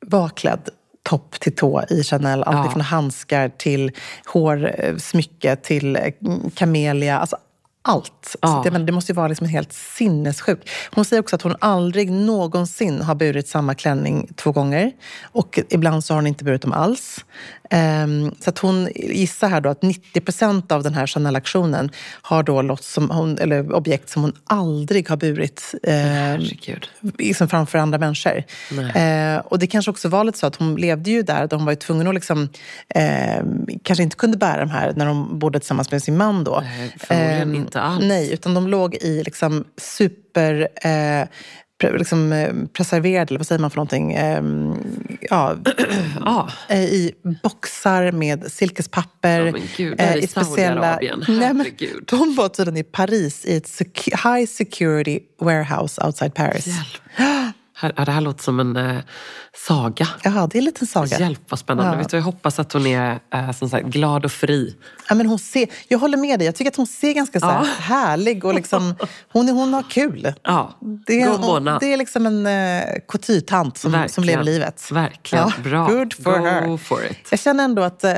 var 0.00 0.28
klädd 0.28 0.68
topp 1.02 1.40
till 1.40 1.54
tå 1.54 1.82
i 1.90 2.02
Chanel. 2.02 2.42
Allt 2.42 2.66
ja. 2.66 2.72
från 2.72 2.80
handskar 2.80 3.48
till 3.48 3.92
hårsmycke 4.26 5.56
till 5.56 5.98
kamelia. 6.54 7.14
Eh, 7.14 7.20
alltså 7.20 7.36
allt. 7.88 8.36
Ja. 8.40 8.60
Det, 8.64 8.70
men 8.70 8.86
det 8.86 8.92
måste 8.92 9.12
ju 9.12 9.16
vara 9.16 9.28
liksom 9.28 9.46
helt 9.46 9.72
sinnessjukt. 9.72 10.68
Hon 10.94 11.04
säger 11.04 11.20
också 11.20 11.36
att 11.36 11.42
hon 11.42 11.56
aldrig 11.58 12.10
någonsin 12.10 13.00
har 13.02 13.14
burit 13.14 13.48
samma 13.48 13.74
klänning 13.74 14.28
två 14.36 14.52
gånger. 14.52 14.92
Och 15.22 15.60
ibland 15.68 16.04
så 16.04 16.14
har 16.14 16.18
hon 16.18 16.26
inte 16.26 16.44
burit 16.44 16.62
dem 16.62 16.72
alls. 16.72 17.24
Um, 17.70 18.34
så 18.40 18.50
att 18.50 18.58
hon 18.58 18.88
gissar 18.94 19.48
här 19.48 19.60
då 19.60 19.68
att 19.68 19.82
90 19.82 20.20
procent 20.20 20.72
av 20.72 20.82
den 20.82 20.94
här 20.94 21.06
Chanel-aktionen 21.06 21.90
har 22.22 22.42
då 22.42 22.62
lott 22.62 22.84
som 22.84 23.10
hon, 23.10 23.38
eller 23.38 23.72
objekt 23.72 24.08
som 24.08 24.22
hon 24.22 24.32
aldrig 24.44 25.08
har 25.08 25.16
burit 25.16 25.74
eh, 25.82 26.38
liksom 27.18 27.48
framför 27.48 27.78
andra 27.78 27.98
människor. 27.98 28.44
Eh, 28.94 29.38
och 29.38 29.58
det 29.58 29.66
kanske 29.66 29.90
också 29.90 30.08
var 30.08 30.24
lite 30.24 30.38
så 30.38 30.46
att 30.46 30.56
hon 30.56 30.76
levde 30.76 31.10
ju 31.10 31.22
där, 31.22 31.46
där 31.46 31.56
hon 31.56 31.64
var 31.64 31.72
ju 31.72 31.76
tvungen 31.76 32.08
att 32.08 32.14
liksom, 32.14 32.48
eh, 32.88 33.44
kanske 33.82 34.02
inte 34.02 34.16
kunde 34.16 34.36
bära 34.36 34.60
de 34.60 34.70
här 34.70 34.92
när 34.96 35.06
hon 35.06 35.38
bodde 35.38 35.58
tillsammans 35.58 35.90
med 35.90 36.02
sin 36.02 36.16
man 36.16 36.44
då. 36.44 36.62
Nej, 36.64 36.94
förmodligen 36.98 37.42
ehm, 37.42 37.54
inte 37.54 37.80
alls. 37.80 38.04
Nej, 38.04 38.32
utan 38.32 38.54
de 38.54 38.68
låg 38.68 38.94
i 38.94 39.22
liksom 39.24 39.64
super 39.76 40.68
eh, 40.82 41.28
liksom, 41.82 42.32
eh, 42.32 42.54
preserverad, 42.72 43.30
eller 43.30 43.38
vad 43.38 43.46
säger 43.46 43.60
man 43.60 43.70
för 43.70 43.76
någonting? 43.76 44.12
Ehm, 44.12 44.74
ja, 45.20 45.56
ah. 46.20 46.48
I 46.74 47.12
boxar 47.42 48.12
med 48.12 48.52
silkespapper. 48.52 49.46
Ja, 49.46 49.62
gud, 49.76 50.00
eh, 50.00 50.16
i 50.16 50.26
speciella... 50.26 50.98
Nej, 51.28 51.54
men, 51.54 51.66
de 52.06 52.34
var 52.34 52.48
tydligen 52.48 52.80
i 52.80 52.84
Paris 52.84 53.44
i 53.44 53.56
ett 53.56 53.82
high 54.04 54.46
security 54.48 55.20
warehouse 55.40 56.06
outside 56.06 56.34
Paris. 56.34 56.66
Hjälp. 56.66 56.86
Här, 57.78 57.92
det 58.06 58.12
här 58.12 58.20
låter 58.20 58.42
som 58.44 58.60
en 58.60 58.76
eh, 58.76 58.96
saga. 59.68 60.08
Ja, 60.22 60.30
det 60.30 60.58
är 60.58 60.60
en 60.60 60.64
liten 60.64 60.86
saga. 60.86 61.18
Hjälp 61.18 61.40
vad 61.48 61.58
spännande. 61.58 61.92
Ja. 61.92 61.98
Vet 61.98 62.08
du, 62.10 62.16
jag 62.16 62.24
hoppas 62.24 62.58
att 62.58 62.72
hon 62.72 62.86
är 62.86 63.18
eh, 63.34 63.52
som 63.52 63.68
sagt, 63.68 63.86
glad 63.86 64.24
och 64.24 64.32
fri. 64.32 64.76
Ja, 65.08 65.14
men 65.14 65.26
hon 65.26 65.38
ser, 65.38 65.66
jag 65.88 65.98
håller 65.98 66.16
med 66.18 66.38
dig. 66.40 66.46
Jag 66.46 66.54
tycker 66.54 66.70
att 66.70 66.76
hon 66.76 66.86
ser 66.86 67.12
ganska 67.12 67.40
så 67.40 67.46
här 67.46 67.60
Ja. 67.64 67.66
härlig 67.78 68.44
och 68.44 68.54
liksom, 68.54 68.94
hon, 69.32 69.48
hon 69.48 69.74
har 69.74 69.82
kul. 69.90 70.32
Ja, 70.42 70.74
Det 71.06 71.22
är, 71.22 71.30
god 71.30 71.40
månad. 71.40 71.80
det 71.80 71.92
är 71.92 71.96
liksom 71.96 72.26
en 72.26 72.46
uh, 72.46 72.82
couture-tant 73.08 73.78
som, 73.78 74.06
som 74.08 74.24
lever 74.24 74.44
livet. 74.44 74.90
Verkligen. 74.92 75.52
Bra. 75.64 75.86
Good 75.88 76.14
for 76.14 76.38
Go 76.38 76.44
her. 76.44 76.76
for 76.76 77.04
it. 77.10 77.18
Jag 77.30 77.40
känner 77.40 77.64
ändå 77.64 77.82
att 77.82 78.04
eh, 78.04 78.12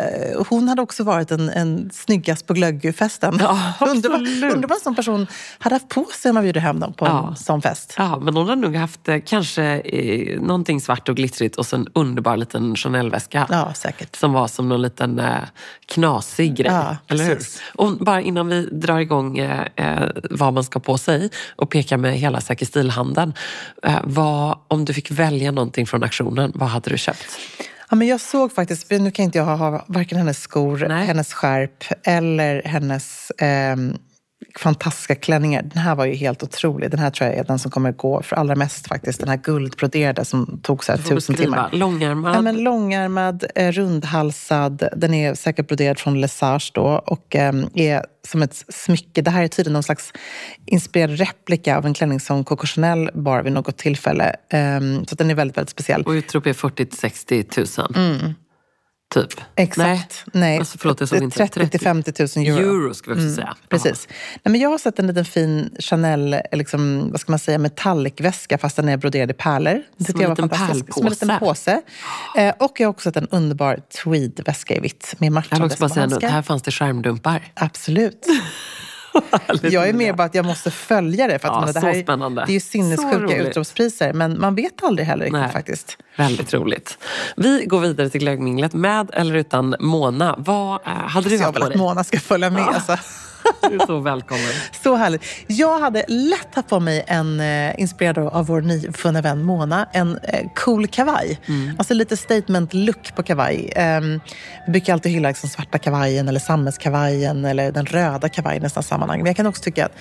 hon 0.48 0.68
hade 0.68 0.82
också 0.82 1.04
varit 1.04 1.30
en, 1.30 1.48
en 1.50 1.90
snyggast 1.92 2.46
på 2.46 2.54
glöggfesten. 2.54 3.38
Ja, 3.40 3.72
absolut. 3.80 4.04
undrar 4.04 4.68
vad 4.68 4.70
en 4.72 4.80
sån 4.84 4.94
person 4.94 5.26
hade 5.58 5.74
haft 5.74 5.88
på 5.88 6.04
sig 6.14 6.28
om 6.30 6.34
man 6.34 6.42
bjuder 6.42 6.60
hem 6.60 6.80
dem 6.80 6.92
på 6.92 7.06
Ja. 7.06 7.28
en 7.28 7.36
sån 7.36 7.62
fest. 7.62 7.94
Ja, 7.96 8.18
men 8.18 8.36
hon 8.36 8.48
har 8.48 8.56
nog 8.56 8.76
haft 8.76 9.08
eh, 9.08 9.18
kanske 9.48 9.96
eh, 9.96 10.40
någonting 10.40 10.80
svart 10.80 11.08
och 11.08 11.16
glittrigt 11.16 11.56
och 11.56 11.66
så 11.66 11.76
en 11.76 11.86
underbar 11.92 12.36
liten 12.36 12.76
Chanel-väska. 12.76 13.46
Ja, 13.50 13.74
säkert. 13.74 14.16
Som 14.16 14.32
var 14.32 14.48
som 14.48 14.68
någon 14.68 14.82
liten 14.82 15.18
eh, 15.18 15.36
knasig 15.86 16.56
grej. 16.56 16.72
Ja, 16.72 16.96
eller 17.08 17.24
hur? 17.24 17.38
Och 17.74 17.96
bara 17.98 18.20
innan 18.20 18.48
vi 18.48 18.66
drar 18.72 18.98
igång 18.98 19.38
eh, 19.38 19.66
eh, 19.76 20.08
vad 20.30 20.52
man 20.52 20.64
ska 20.64 20.80
på 20.80 20.98
sig 20.98 21.30
och 21.56 21.70
pekar 21.70 21.96
med 21.96 22.12
hela 22.12 22.40
Säker 22.40 22.66
stilhandeln. 22.66 23.34
Eh, 23.82 24.00
vad, 24.04 24.58
om 24.68 24.84
du 24.84 24.94
fick 24.94 25.10
välja 25.10 25.50
någonting 25.50 25.86
från 25.86 26.02
auktionen, 26.02 26.52
vad 26.54 26.68
hade 26.68 26.90
du 26.90 26.98
köpt? 26.98 27.26
Ja, 27.90 27.96
men 27.96 28.08
jag 28.08 28.20
såg 28.20 28.52
faktiskt, 28.52 28.90
nu 28.90 29.10
kan 29.10 29.24
inte 29.24 29.38
jag 29.38 29.44
ha, 29.44 29.84
varken 29.86 30.18
hennes 30.18 30.42
skor, 30.42 30.86
Nej. 30.88 31.06
hennes 31.06 31.32
skärp 31.32 31.84
eller 32.04 32.62
hennes 32.64 33.32
ehm, 33.38 33.96
fantastiska 34.58 35.14
klänningar. 35.14 35.62
Den 35.62 35.78
här 35.78 35.94
var 35.94 36.04
ju 36.04 36.14
helt 36.14 36.42
otrolig. 36.42 36.90
Den 36.90 37.00
här 37.00 37.10
tror 37.10 37.30
jag 37.30 37.38
är 37.38 37.44
den 37.44 37.58
som 37.58 37.70
kommer 37.70 37.92
gå 37.92 38.22
för 38.22 38.36
allra 38.36 38.54
mest 38.54 38.88
faktiskt. 38.88 39.20
Den 39.20 39.28
här 39.28 39.36
guldbroderade 39.36 40.24
som 40.24 40.60
tog 40.62 40.84
så 40.84 40.92
här 40.92 40.98
tusen 40.98 41.34
timmar. 41.34 41.70
Långärmad? 41.72 42.36
Ja, 42.36 42.40
men 42.40 42.62
långärmad, 42.64 43.44
eh, 43.54 43.72
rundhalsad. 43.72 44.88
Den 44.96 45.14
är 45.14 45.34
säkert 45.34 45.68
broderad 45.68 45.98
från 45.98 46.20
Lesage 46.20 46.70
då 46.74 47.02
och 47.06 47.36
ehm, 47.36 47.68
är 47.74 48.02
som 48.26 48.42
ett 48.42 48.64
smycke. 48.68 49.22
Det 49.22 49.30
här 49.30 49.42
är 49.42 49.48
tydligen 49.48 49.72
någon 49.72 49.82
slags 49.82 50.12
inspirerad 50.66 51.18
replika 51.18 51.76
av 51.76 51.86
en 51.86 51.94
klänning 51.94 52.20
som 52.20 52.44
Coco 52.44 52.66
Chanel 52.66 53.10
bar 53.14 53.42
vid 53.42 53.52
något 53.52 53.76
tillfälle. 53.76 54.36
Ehm, 54.50 55.06
så 55.06 55.14
den 55.14 55.30
är 55.30 55.34
väldigt, 55.34 55.56
väldigt 55.56 55.70
speciell. 55.70 56.02
Och 56.02 56.12
utrop 56.12 56.46
är 56.46 56.52
40 56.52 56.86
till 56.86 56.98
60 56.98 57.44
000. 57.78 58.34
Typ. 59.14 59.32
Mm. 59.38 59.48
Exakt. 59.54 60.24
Nej. 60.32 60.58
Alltså, 60.58 60.78
förlåt, 60.78 61.00
jag 61.00 61.08
såg 61.08 61.22
inte. 61.22 61.36
30 61.48 61.68
till 61.68 61.80
50 61.80 62.12
000 62.36 62.46
euro. 62.46 62.58
Mm, 62.58 62.70
Euro 62.70 62.94
ska 62.94 63.14
vi 63.14 63.16
också 63.20 63.34
säga. 63.34 63.56
Precis. 63.68 64.08
Nej, 64.10 64.52
men 64.52 64.60
jag 64.60 64.70
har 64.70 64.78
sett 64.78 64.98
en 64.98 65.06
liten 65.06 65.24
fin 65.24 65.70
Chanel, 65.78 66.36
liksom, 66.52 67.10
vad 67.10 67.20
ska 67.20 67.32
man 67.32 67.38
säga, 67.38 67.58
metallicväska 67.58 68.58
fast 68.58 68.76
den 68.76 68.88
är 68.88 68.96
broderad 68.96 69.30
i 69.30 69.34
pärlor. 69.34 69.82
Det 69.96 70.04
tyckte 70.04 70.22
en 70.22 70.28
jag 70.28 70.30
liten 70.30 70.48
fantastiskt. 70.48 70.94
Som 70.94 71.06
en 71.06 71.10
liten 71.10 71.38
påse. 71.38 71.82
Eh, 72.36 72.54
och 72.58 72.80
jag 72.80 72.86
har 72.86 72.90
också 72.90 73.10
sett 73.10 73.16
en 73.16 73.28
underbar 73.30 73.80
tweedväska 74.04 74.74
i 74.76 74.80
vitt 74.80 75.14
med 75.18 75.26
Jag 75.26 75.30
vill 75.30 75.34
matchande 75.34 75.66
också 75.66 75.78
bara 75.80 75.88
säga 75.88 75.94
småhandskar. 75.94 76.28
här 76.28 76.42
fanns 76.42 76.62
det 76.62 76.70
skärmdumpar. 76.70 77.52
Absolut. 77.54 78.26
Jag 79.62 79.88
är 79.88 79.92
mer 79.92 80.12
bara 80.12 80.24
att 80.24 80.34
jag 80.34 80.44
måste 80.44 80.70
följa 80.70 81.26
det. 81.26 81.38
För 81.38 81.48
att 81.48 81.54
Ja, 81.54 81.60
men, 81.60 81.66
det 81.66 81.80
så 81.80 81.86
här 81.86 81.94
är, 81.94 82.02
spännande. 82.02 82.44
Det 82.46 82.52
är 82.52 82.54
ju 82.54 82.60
sinnessjuka 82.60 83.36
utropspriser, 83.36 84.12
men 84.12 84.40
man 84.40 84.54
vet 84.54 84.82
aldrig 84.82 85.06
heller 85.06 85.24
riktigt 85.24 85.40
Nej. 85.40 85.52
faktiskt. 85.52 85.98
Väldigt 86.16 86.54
roligt. 86.54 86.98
Vi 87.36 87.64
går 87.66 87.80
vidare 87.80 88.10
till 88.10 88.20
glöggminglet 88.20 88.72
med 88.72 89.10
eller 89.12 89.34
utan 89.34 89.74
Mona. 89.80 90.34
Vad 90.38 90.74
eh, 90.86 90.92
hade 90.92 91.28
du 91.28 91.36
Så 91.36 91.42
jag 91.42 91.46
haft 91.46 91.56
vill 91.56 91.60
på 91.60 91.66
att 91.66 91.72
dig? 91.72 91.78
Mona 91.78 92.04
ska 92.04 92.20
följa 92.20 92.50
med. 92.50 92.68
Alltså. 92.68 92.96
Du 93.62 93.74
är 93.74 93.86
så 93.86 93.98
välkommen. 93.98 94.48
Så 94.82 94.96
härligt. 94.96 95.24
Jag 95.46 95.78
hade 95.78 96.04
lätt 96.08 96.54
haft 96.54 96.68
på 96.68 96.80
mig 96.80 97.04
en, 97.06 97.40
eh, 97.40 97.80
inspirerad 97.80 98.18
av 98.26 98.46
vår 98.46 98.60
nyfunna 98.60 99.20
vän 99.20 99.42
Mona, 99.42 99.88
en 99.92 100.18
eh, 100.22 100.46
cool 100.54 100.86
kavaj. 100.86 101.40
Alltså 101.78 101.94
lite 101.94 102.16
statement 102.16 102.74
look 102.74 103.14
på 103.14 103.22
kavaj. 103.22 103.72
Um, 103.76 104.20
vi 104.66 104.72
brukar 104.72 104.92
alltid 104.92 105.12
hylla 105.12 105.28
liksom, 105.28 105.48
svarta 105.48 105.78
kavajen 105.78 106.28
eller 106.28 106.40
sammetskavajen 106.40 107.44
eller 107.44 107.72
den 107.72 107.86
röda 107.86 108.28
kavajen 108.28 108.62
i 108.62 108.62
nästan 108.62 108.82
sammanhang. 108.82 109.18
Men 109.18 109.26
jag 109.26 109.36
kan 109.36 109.46
också 109.46 109.62
tycka 109.62 109.86
att 109.86 109.92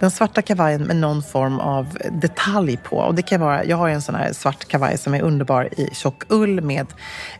den 0.00 0.10
svarta 0.10 0.42
kavajen 0.42 0.82
med 0.82 0.96
någon 0.96 1.22
form 1.22 1.60
av 1.60 1.98
detalj 2.12 2.76
på. 2.76 2.96
Och 2.96 3.14
det 3.14 3.22
kan 3.22 3.40
vara, 3.40 3.64
jag 3.64 3.76
har 3.76 3.88
en 3.88 4.02
sån 4.02 4.14
här 4.14 4.32
svart 4.32 4.68
kavaj 4.68 4.98
som 4.98 5.14
är 5.14 5.22
underbar 5.22 5.68
i 5.80 5.88
tjock 5.94 6.22
ull 6.28 6.60
med 6.60 6.86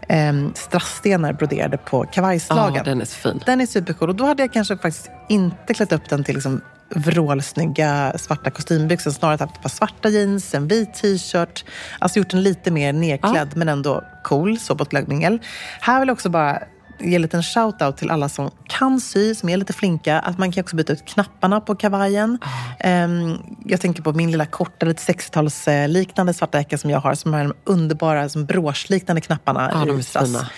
um, 0.09 0.53
strassstenar 0.55 1.33
broderade 1.33 1.77
på 1.77 2.05
kavajslagen. 2.05 2.75
Ja, 2.75 2.83
den 2.83 3.01
är 3.01 3.05
så 3.05 3.15
fin. 3.15 3.43
Den 3.47 3.61
är 3.61 3.67
supercool. 3.67 4.09
Och 4.09 4.17
då 4.17 4.25
hade 4.25 4.43
jag 4.43 4.53
kanske 4.53 4.77
faktiskt 4.77 5.11
inte 5.45 5.75
klätt 5.75 5.93
upp 5.93 6.09
den 6.09 6.25
till 6.25 6.35
liksom 6.35 6.61
vrålsnygga 6.95 8.13
svarta 8.19 8.51
kostymbyxor. 8.51 9.11
Snarare 9.11 9.37
haft 9.41 9.57
ett 9.57 9.63
par 9.63 9.69
svarta 9.69 10.09
jeans, 10.09 10.55
en 10.55 10.69
vit 10.69 10.95
t-shirt. 10.95 11.65
Alltså 11.99 12.19
gjort 12.19 12.31
den 12.31 12.43
lite 12.43 12.71
mer 12.71 12.93
nedklädd 12.93 13.57
men 13.57 13.69
ändå 13.69 14.05
cool, 14.25 14.59
så 14.59 14.77
på 14.77 14.83
ett 14.83 14.89
glöggmingel. 14.89 15.39
Här 15.81 16.01
vill 16.01 16.09
jag 16.09 16.15
också 16.15 16.29
bara 16.29 16.63
ge 17.03 17.15
en 17.15 17.23
liten 17.23 17.43
shout-out 17.43 17.97
till 17.97 18.11
alla 18.11 18.29
som 18.29 18.51
kan 18.69 19.01
sy, 19.01 19.35
som 19.35 19.49
är 19.49 19.57
lite 19.57 19.73
flinka. 19.73 20.19
Att 20.19 20.39
man 20.39 20.53
kan 20.53 20.63
också 20.63 20.77
byta 20.77 20.93
ut 20.93 21.05
knapparna 21.05 21.61
på 21.61 21.75
kavajen. 21.75 22.39
Ehm, 22.79 23.39
jag 23.65 23.81
tänker 23.81 24.03
på 24.03 24.13
min 24.13 24.31
lilla 24.31 24.47
korta, 24.47 24.87
lite 24.87 25.13
60-talsliknande 25.13 26.33
svarta 26.33 26.59
jacka 26.59 26.79
som 26.79 26.91
jag 26.91 27.01
har. 27.01 27.15
Som 27.15 27.33
har 27.35 27.45
de 27.45 27.55
underbara 27.65 28.29
som 28.29 28.47
broschliknande 28.47 29.21
knapparna 29.21 29.71
Ja, 29.75 29.85
de 29.85 29.99
är 29.99 30.27
fina. 30.27 30.49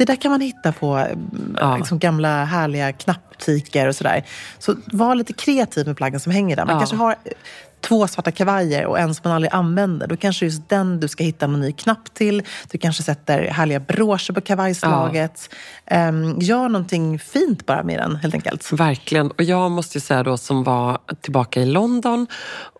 Det 0.00 0.04
där 0.06 0.16
kan 0.16 0.30
man 0.30 0.40
hitta 0.40 0.72
på 0.72 0.94
mm, 0.96 1.56
Ja. 1.60 1.76
liksom 1.76 1.98
gamla 1.98 2.44
härliga 2.44 2.92
knappbutiker 2.92 3.88
och 3.88 3.96
sådär. 3.96 4.24
Så 4.58 4.74
var 4.92 5.14
lite 5.14 5.32
kreativ 5.32 5.86
med 5.86 5.96
plaggen 5.96 6.20
som 6.20 6.32
hänger 6.32 6.56
där. 6.56 6.64
Man 6.64 6.74
Ja. 6.74 6.80
kanske 6.80 6.96
har 6.96 7.10
eh, 7.24 7.32
två 7.80 8.08
svarta 8.08 8.30
kavajer 8.30 8.86
och 8.86 8.98
en 8.98 9.14
som 9.14 9.22
man 9.24 9.32
aldrig 9.32 9.54
använder. 9.54 10.06
Då 10.06 10.16
kanske 10.16 10.44
just 10.44 10.68
den 10.68 11.00
du 11.00 11.08
ska 11.08 11.24
hitta 11.24 11.46
någon 11.46 11.60
ny 11.60 11.72
knapp 11.72 12.14
till. 12.14 12.42
Du 12.70 12.78
kanske 12.78 13.02
sätter 13.02 13.42
härliga 13.50 13.80
broscher 13.80 14.32
på 14.32 14.40
kavajslaget. 14.40 15.54
Um, 15.90 16.38
gör 16.40 16.68
någonting 16.68 17.18
fint 17.18 17.66
bara 17.66 17.82
med 17.82 17.98
den 17.98 18.16
helt 18.16 18.34
enkelt. 18.34 18.72
Verkligen. 18.72 19.30
Och 19.30 19.42
jag 19.42 19.70
måste 19.70 19.98
ju 19.98 20.00
säga 20.00 20.22
då 20.22 20.36
som 20.36 20.64
var 20.64 20.98
tillbaka 21.20 21.60
i 21.60 21.66
London 21.66 22.26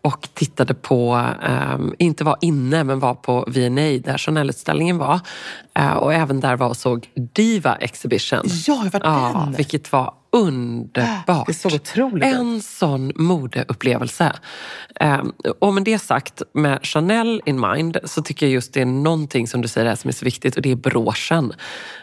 och 0.03 0.29
tittade 0.35 0.75
på, 0.75 1.27
ehm, 1.43 1.95
inte 1.99 2.25
var 2.25 2.37
inne, 2.41 2.85
men 2.85 3.01
var 3.01 3.15
på 3.15 3.45
V&A 3.49 4.01
där 4.05 4.19
Chanel-utställningen 4.19 4.99
var. 4.99 5.21
Eh, 5.75 5.93
och 5.93 6.15
även 6.15 6.41
där 6.41 6.57
var 6.57 6.69
och 6.69 6.77
såg 6.77 7.09
Diva 7.33 7.75
Exhibition. 7.77 8.41
Ja, 8.67 8.87
vad 8.93 9.03
Ja, 9.05 9.43
den! 9.45 9.53
vilket 9.53 9.93
var 9.93 10.15
underbart. 10.33 11.47
Det 11.47 11.55
såg 11.55 11.73
otroligt 11.73 12.25
ut. 12.25 12.35
En 12.35 12.63
sån 12.63 13.13
modeupplevelse. 13.17 14.33
Um, 15.01 15.33
och 15.59 15.75
med 15.75 15.85
det 15.85 15.99
sagt, 15.99 16.43
med 16.55 16.79
Chanel 16.83 17.43
in 17.47 17.61
mind, 17.61 17.99
så 18.05 18.23
tycker 18.23 18.47
jag 18.47 18.53
just 18.53 18.75
det 18.75 18.81
är 18.81 18.87
någonting 18.87 19.49
som 19.49 19.63
du 19.63 19.69
säger 19.69 19.87
här 19.87 19.97
som 19.97 20.09
är 20.09 20.13
så 20.13 20.25
viktigt 20.25 20.57
och 20.57 20.63
det 20.63 20.71
är 20.71 20.77
broschen. 20.77 21.53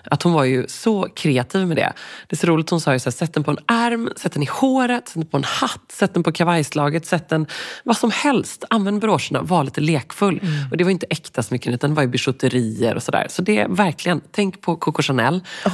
Att 0.03 0.23
hon 0.23 0.33
var 0.33 0.43
ju 0.43 0.67
så 0.67 1.07
kreativ 1.15 1.67
med 1.67 1.77
det. 1.77 1.93
Det 2.27 2.35
är 2.35 2.37
så 2.37 2.47
roligt, 2.47 2.69
hon 2.69 2.81
sa 2.81 2.93
ju 2.93 2.99
så 2.99 3.09
här, 3.09 3.11
sätt 3.11 3.33
den 3.33 3.43
på 3.43 3.51
en 3.51 3.57
ärm, 3.67 4.09
sätt 4.15 4.33
den 4.33 4.43
i 4.43 4.49
håret, 4.51 5.07
sätt 5.07 5.13
den 5.13 5.25
på 5.25 5.37
en 5.37 5.43
hatt, 5.43 5.91
sätt 5.91 6.13
den 6.13 6.23
på 6.23 6.31
kavajslaget, 6.31 7.05
sätt 7.05 7.29
den 7.29 7.47
vad 7.83 7.97
som 7.97 8.11
helst. 8.11 8.63
Använd 8.69 9.01
broscherna, 9.01 9.41
var 9.41 9.63
lite 9.63 9.81
lekfull. 9.81 10.39
Mm. 10.43 10.71
Och 10.71 10.77
det 10.77 10.83
var 10.83 10.91
inte 10.91 11.05
äkta 11.09 11.43
smycken 11.43 11.73
utan 11.73 11.89
det 11.89 11.95
var 11.95 12.03
ju 12.03 12.09
bijouterier 12.09 12.95
och 12.95 13.03
sådär. 13.03 13.27
Så 13.29 13.41
det 13.41 13.57
är 13.57 13.67
verkligen, 13.67 14.21
tänk 14.31 14.61
på 14.61 14.75
Coco 14.75 15.01
Chanel 15.01 15.41
och 15.65 15.71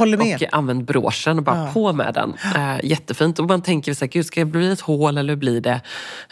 använd 0.52 0.86
broschen 0.86 1.38
och 1.38 1.44
bara 1.44 1.72
på 1.72 1.94
med 1.94 2.14
den. 2.14 2.34
Eh, 2.56 2.80
jättefint. 2.84 3.40
Och 3.40 3.48
man 3.48 3.62
tänker 3.62 3.94
så 3.94 4.06
här, 4.06 4.12
gud 4.12 4.26
ska 4.26 4.40
det 4.40 4.46
bli 4.46 4.72
ett 4.72 4.82
hål 4.82 5.18
eller 5.18 5.36
blir 5.36 5.62
det? 5.62 5.82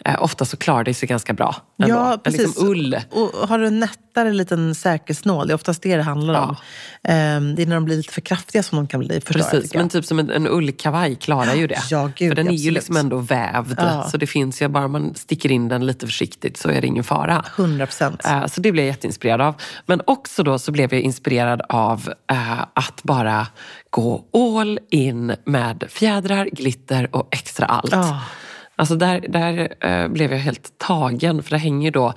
Eh, 0.06 0.24
ofta 0.24 0.46
så 0.46 0.58
klarar 0.58 0.84
det 0.84 0.94
sig 0.94 1.08
ganska 1.08 1.34
bra. 1.34 1.56
ändå. 1.84 1.96
Ja, 1.96 2.14
En 2.14 2.20
precis. 2.20 2.42
Liksom 2.42 2.68
ull. 2.68 3.00
Och 3.12 3.48
har 3.50 3.60
du 3.60 3.68
en 3.68 3.80
nättare 3.80 4.34
liten 4.34 4.76
säkerhetsnål, 4.76 5.48
det 5.48 5.52
är 5.54 5.56
oftast 5.56 5.82
det 5.84 5.96
det 5.98 6.04
handlar 6.04 6.42
om. 6.42 6.56
Ehm, 7.04 7.56
det 7.56 7.62
är 7.62 7.66
när 7.66 7.76
de 7.76 7.86
blir 7.86 7.98
lite 7.98 8.14
för 8.14 8.22
kraftiga 8.22 8.64
som 8.64 8.76
de 8.76 8.88
kan 8.88 9.00
bli 9.00 9.22
förstörda. 9.22 9.50
Precis, 9.50 9.74
men 9.74 9.90
typ 9.90 10.06
som 10.06 10.20
en, 10.20 10.30
en 10.30 10.48
ullkavaj 10.48 11.16
klarar 11.16 11.54
ju 11.56 11.68
det. 11.68 11.80
Ja, 11.90 12.10
gud, 12.16 12.30
för 12.30 12.36
den 12.36 12.48
är 12.48 12.52
ju 12.52 12.72
liksom 12.72 12.98
ändå 12.98 13.18
vävd. 13.18 13.76
Ja. 13.78 14.08
Så 14.12 14.18
det 14.18 14.28
finns 14.28 14.62
ju, 14.62 14.68
bara 14.68 14.88
man 14.88 15.16
sticker 15.16 15.52
in 15.52 15.68
den 15.68 15.86
lite 15.86 16.06
försiktigt 16.06 16.58
så 16.58 16.70
är 16.70 16.82
det 16.82 16.88
ingen 16.88 17.04
fara. 17.04 17.46
100 17.58 17.86
procent. 17.86 18.26
Eh, 18.26 18.46
Så 18.46 18.62
det 18.62 18.72
blev 18.72 18.86
jag 18.86 18.92
jätteinspirerad 18.92 19.42
av. 19.42 19.56
Men 19.86 20.02
också 20.08 20.44
då 20.44 20.60
så 20.60 20.72
blev 20.72 20.94
jag 20.94 21.02
inspirerad 21.02 21.62
av 21.70 22.14
eh, 22.32 22.62
att 22.74 23.04
bara 23.04 23.48
gå 23.92 24.26
all 24.34 24.80
in 24.90 25.36
med 25.46 25.84
fjädrar, 25.90 26.46
glitter 26.52 27.16
och 27.16 27.28
extra 27.32 27.66
allt. 27.66 27.92
Ja. 27.92 28.22
Alltså 28.76 28.96
där, 28.96 29.26
där 29.30 29.76
eh, 29.86 30.08
blev 30.08 30.32
jag 30.32 30.40
helt 30.40 30.78
tagen 30.78 31.44
för 31.44 31.52
det 31.52 31.58
hänger 31.58 31.92
då 31.92 32.14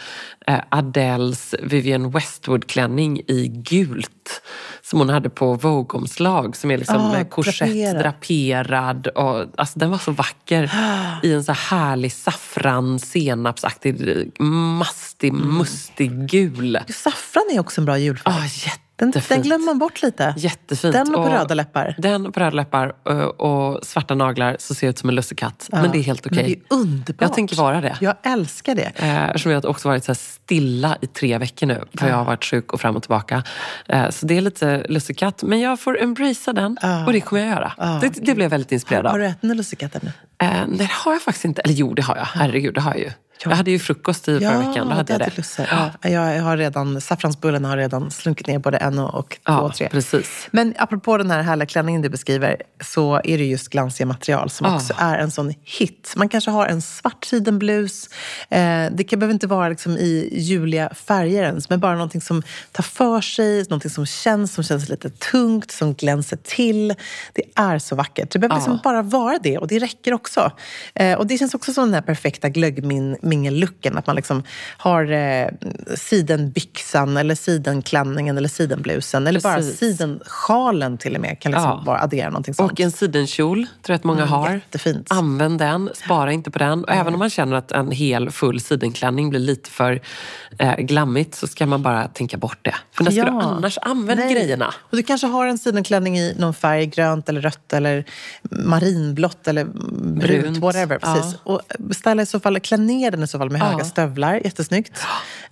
eh, 0.46 0.60
Adels 0.68 1.54
Vivienne 1.62 2.08
Westwood-klänning 2.08 3.20
i 3.28 3.48
gult 3.48 4.42
som 4.82 4.98
hon 4.98 5.08
hade 5.08 5.30
på 5.30 5.54
Vogue-omslag 5.54 6.56
som 6.56 6.70
är 6.70 6.78
liksom 6.78 6.96
Ah, 6.96 7.12
med 7.12 7.30
korsett 7.30 7.68
draperad. 7.68 8.02
draperad. 8.02 9.06
Och, 9.06 9.46
alltså, 9.56 9.78
den 9.78 9.90
var 9.90 9.98
så 9.98 10.10
vacker 10.10 10.72
i 11.22 11.32
en 11.32 11.44
så 11.44 11.52
här 11.52 11.78
härlig 11.78 12.12
saffran 12.12 12.98
senapsaktig 12.98 13.96
mastig, 14.40 15.32
mustig 15.32 16.26
gul. 16.26 16.78
Saffran 16.88 17.44
är 17.52 17.60
också 17.60 17.80
en 17.80 17.84
bra 17.84 17.98
julfärg. 17.98 18.34
Jätte 18.66 18.83
Den, 18.96 19.12
den 19.28 19.42
glömmer 19.42 19.64
man 19.64 19.78
bort 19.78 20.02
lite. 20.02 20.34
Jättefint. 20.36 20.92
Den 20.92 21.14
och 21.14 21.24
på 21.24 21.30
röda 21.30 21.54
läppar. 21.54 21.94
Den 21.98 22.32
på 22.32 22.40
röda 22.40 22.56
läppar 22.56 23.08
och 23.40 23.84
svarta 23.84 24.14
naglar 24.14 24.56
så 24.58 24.74
ser 24.74 24.88
ut 24.88 24.98
som 24.98 25.08
en 25.08 25.14
lussekatt. 25.14 25.68
Ja, 25.72 25.82
men 25.82 25.90
det 25.90 25.98
är 25.98 26.02
helt 26.02 26.26
okej. 26.26 26.38
Okay. 26.38 26.54
det 26.54 26.74
är 26.74 26.78
underbart. 26.78 27.22
Jag 27.22 27.32
tänker 27.32 27.56
vara 27.56 27.80
det. 27.80 27.96
Jag 28.00 28.14
älskar 28.22 28.74
det. 28.74 28.92
Eh, 28.96 29.24
eftersom 29.24 29.52
jag 29.52 29.64
också 29.64 29.88
varit 29.88 30.04
så 30.04 30.14
stilla 30.14 30.96
i 31.00 31.06
tre 31.06 31.38
veckor 31.38 31.66
nu. 31.66 31.84
För 31.94 32.06
ja. 32.06 32.10
jag 32.10 32.16
har 32.16 32.24
varit 32.24 32.44
sjuk 32.44 32.72
och 32.72 32.80
fram 32.80 32.96
och 32.96 33.02
tillbaka. 33.02 33.42
Eh, 33.86 34.10
så 34.10 34.26
det 34.26 34.36
är 34.36 34.40
lite 34.40 34.86
lussekatt. 34.88 35.42
Men 35.42 35.60
jag 35.60 35.80
får 35.80 36.02
embracea 36.02 36.54
den. 36.54 36.76
Ja. 36.82 37.06
Och 37.06 37.12
det 37.12 37.20
kommer 37.20 37.42
jag 37.42 37.50
göra. 37.50 37.98
Det, 38.00 38.08
det 38.08 38.20
blev 38.20 38.42
jag 38.42 38.50
väldigt 38.50 38.72
inspirerad 38.72 39.06
av. 39.06 39.12
Har 39.12 39.18
du 39.18 39.26
ätit 39.26 39.40
den 39.40 39.56
lussekatten 39.56 40.00
nu? 40.04 40.46
Eh, 40.46 40.68
det 40.68 40.90
har 40.90 41.12
jag 41.12 41.22
faktiskt 41.22 41.44
inte. 41.44 41.62
Eller 41.62 41.74
jo, 41.74 41.94
det 41.94 42.02
har 42.02 42.16
jag. 42.16 42.24
Herregud, 42.24 42.74
det 42.74 42.80
har 42.80 42.90
jag 42.90 43.00
ju. 43.00 43.10
Jag 43.42 43.50
hade 43.50 43.70
ju 43.70 43.78
frukost 43.78 44.28
i 44.28 44.40
förra 44.40 44.58
veckan. 44.58 44.88
Då 44.88 44.94
hade 44.94 45.12
jag 45.12 45.20
det. 45.20 45.68
Ja. 46.02 46.10
Jag 46.10 46.42
har 46.42 46.56
redan, 46.56 47.00
saffransbullen 47.00 47.64
har 47.64 47.76
redan 47.76 48.10
slunkit 48.10 48.46
ner 48.46 48.58
både 48.58 48.76
en 48.76 48.98
och 48.98 49.30
två 49.30 49.38
ja, 49.44 49.60
och 49.60 49.74
tre. 49.74 49.88
Precis. 49.88 50.48
Men 50.50 50.74
apropå 50.78 51.18
den 51.18 51.30
här 51.30 51.42
härliga 51.42 51.66
klänningen 51.66 52.02
du 52.02 52.08
beskriver 52.08 52.62
så 52.80 53.20
är 53.24 53.38
det 53.38 53.44
just 53.44 53.68
glansiga 53.68 54.06
material 54.06 54.50
som 54.50 54.66
ja. 54.66 54.76
också 54.76 54.94
är 54.98 55.18
en 55.18 55.30
sån 55.30 55.54
hit. 55.62 56.14
Man 56.16 56.28
kanske 56.28 56.50
har 56.50 56.66
en 56.66 56.82
svart 56.82 57.24
sidenblus. 57.24 58.08
Eh, 58.48 58.86
det 58.92 59.16
behöver 59.16 59.34
inte 59.34 59.46
vara 59.46 59.68
liksom 59.68 59.96
i 59.96 60.28
juliga 60.32 60.94
färger 60.94 61.42
ens, 61.42 61.70
men 61.70 61.80
bara 61.80 61.94
någonting 61.94 62.20
som 62.20 62.42
tar 62.72 62.82
för 62.82 63.20
sig, 63.20 63.62
någonting 63.62 63.90
som 63.90 64.06
känns, 64.06 64.54
som 64.54 64.64
känns 64.64 64.88
lite 64.88 65.10
tungt, 65.10 65.70
som 65.70 65.94
glänser 65.94 66.36
till. 66.36 66.94
Det 67.32 67.42
är 67.54 67.78
så 67.78 67.96
vackert. 67.96 68.30
Det 68.32 68.38
behöver 68.38 68.56
liksom 68.56 68.80
bara 68.84 69.02
vara 69.02 69.38
det 69.42 69.58
och 69.58 69.68
det 69.68 69.78
räcker 69.78 70.14
också. 70.14 70.52
Eh, 70.94 71.18
och 71.18 71.26
det 71.26 71.38
känns 71.38 71.54
också 71.54 71.72
som 71.72 71.84
den 71.84 71.94
här 71.94 72.02
perfekta 72.02 72.48
glöggmin 72.48 73.16
mingellooken. 73.24 73.98
Att 73.98 74.06
man 74.06 74.16
liksom 74.16 74.42
har 74.76 75.12
eh, 75.12 75.48
sidenbyxan 75.94 77.16
eller 77.16 77.34
sidenklänningen 77.34 78.38
eller 78.38 78.48
sidenblusen. 78.48 79.26
Eller 79.26 79.40
bara 79.40 79.62
sidensjalen 79.62 80.98
till 80.98 81.14
och 81.14 81.20
med 81.20 81.40
kan 81.40 81.52
liksom 81.52 81.70
ja. 81.70 81.82
bara 81.86 82.00
addera 82.00 82.30
någonting 82.30 82.54
sånt. 82.54 82.72
Och 82.72 82.80
en 82.80 82.92
sidenkjol 82.92 83.66
tror 83.82 83.92
jag 83.92 83.98
att 83.98 84.04
många 84.04 84.22
mm, 84.22 84.32
har. 84.32 84.50
Jättefint. 84.50 85.06
Använd 85.10 85.58
den, 85.58 85.90
spara 85.94 86.32
inte 86.32 86.50
på 86.50 86.58
den. 86.58 86.84
Och 86.84 86.90
mm. 86.90 87.00
även 87.00 87.12
om 87.12 87.18
man 87.18 87.30
känner 87.30 87.56
att 87.56 87.72
en 87.72 87.90
hel 87.90 88.30
full 88.30 88.60
sidenklänning 88.60 89.30
blir 89.30 89.40
lite 89.40 89.70
för 89.70 90.00
eh, 90.58 90.76
glammigt 90.76 91.34
så 91.34 91.46
ska 91.46 91.66
man 91.66 91.82
bara 91.82 92.08
tänka 92.08 92.36
bort 92.36 92.58
det. 92.62 92.74
För 92.92 93.04
när 93.04 93.10
ska 93.10 93.18
ja. 93.18 93.24
du 93.24 93.30
annars 93.30 93.78
använda 93.82 94.26
grejerna? 94.26 94.74
Och 94.90 94.96
du 94.96 95.02
kanske 95.02 95.26
har 95.26 95.46
en 95.46 95.58
sidenklänning 95.58 96.18
i 96.18 96.34
någon 96.38 96.54
färg, 96.54 96.86
grönt 96.86 97.28
eller 97.28 97.40
rött 97.40 97.72
eller 97.72 98.04
marinblått 98.50 99.48
eller 99.48 99.64
brunt, 99.64 100.18
brunt 100.18 100.58
whatever. 100.58 100.98
Precis. 100.98 101.36
Ja. 101.44 101.52
Och 101.52 101.94
ställa 101.94 102.22
i 102.22 102.26
så 102.26 102.40
fall, 102.40 102.60
klä 102.60 102.76
ner 102.76 103.13
den 103.16 103.24
i 103.24 103.26
så 103.26 103.38
fall 103.38 103.50
med 103.50 103.60
ja. 103.60 103.64
höga 103.64 103.84
stövlar. 103.84 104.40
Jättesnyggt. 104.44 105.02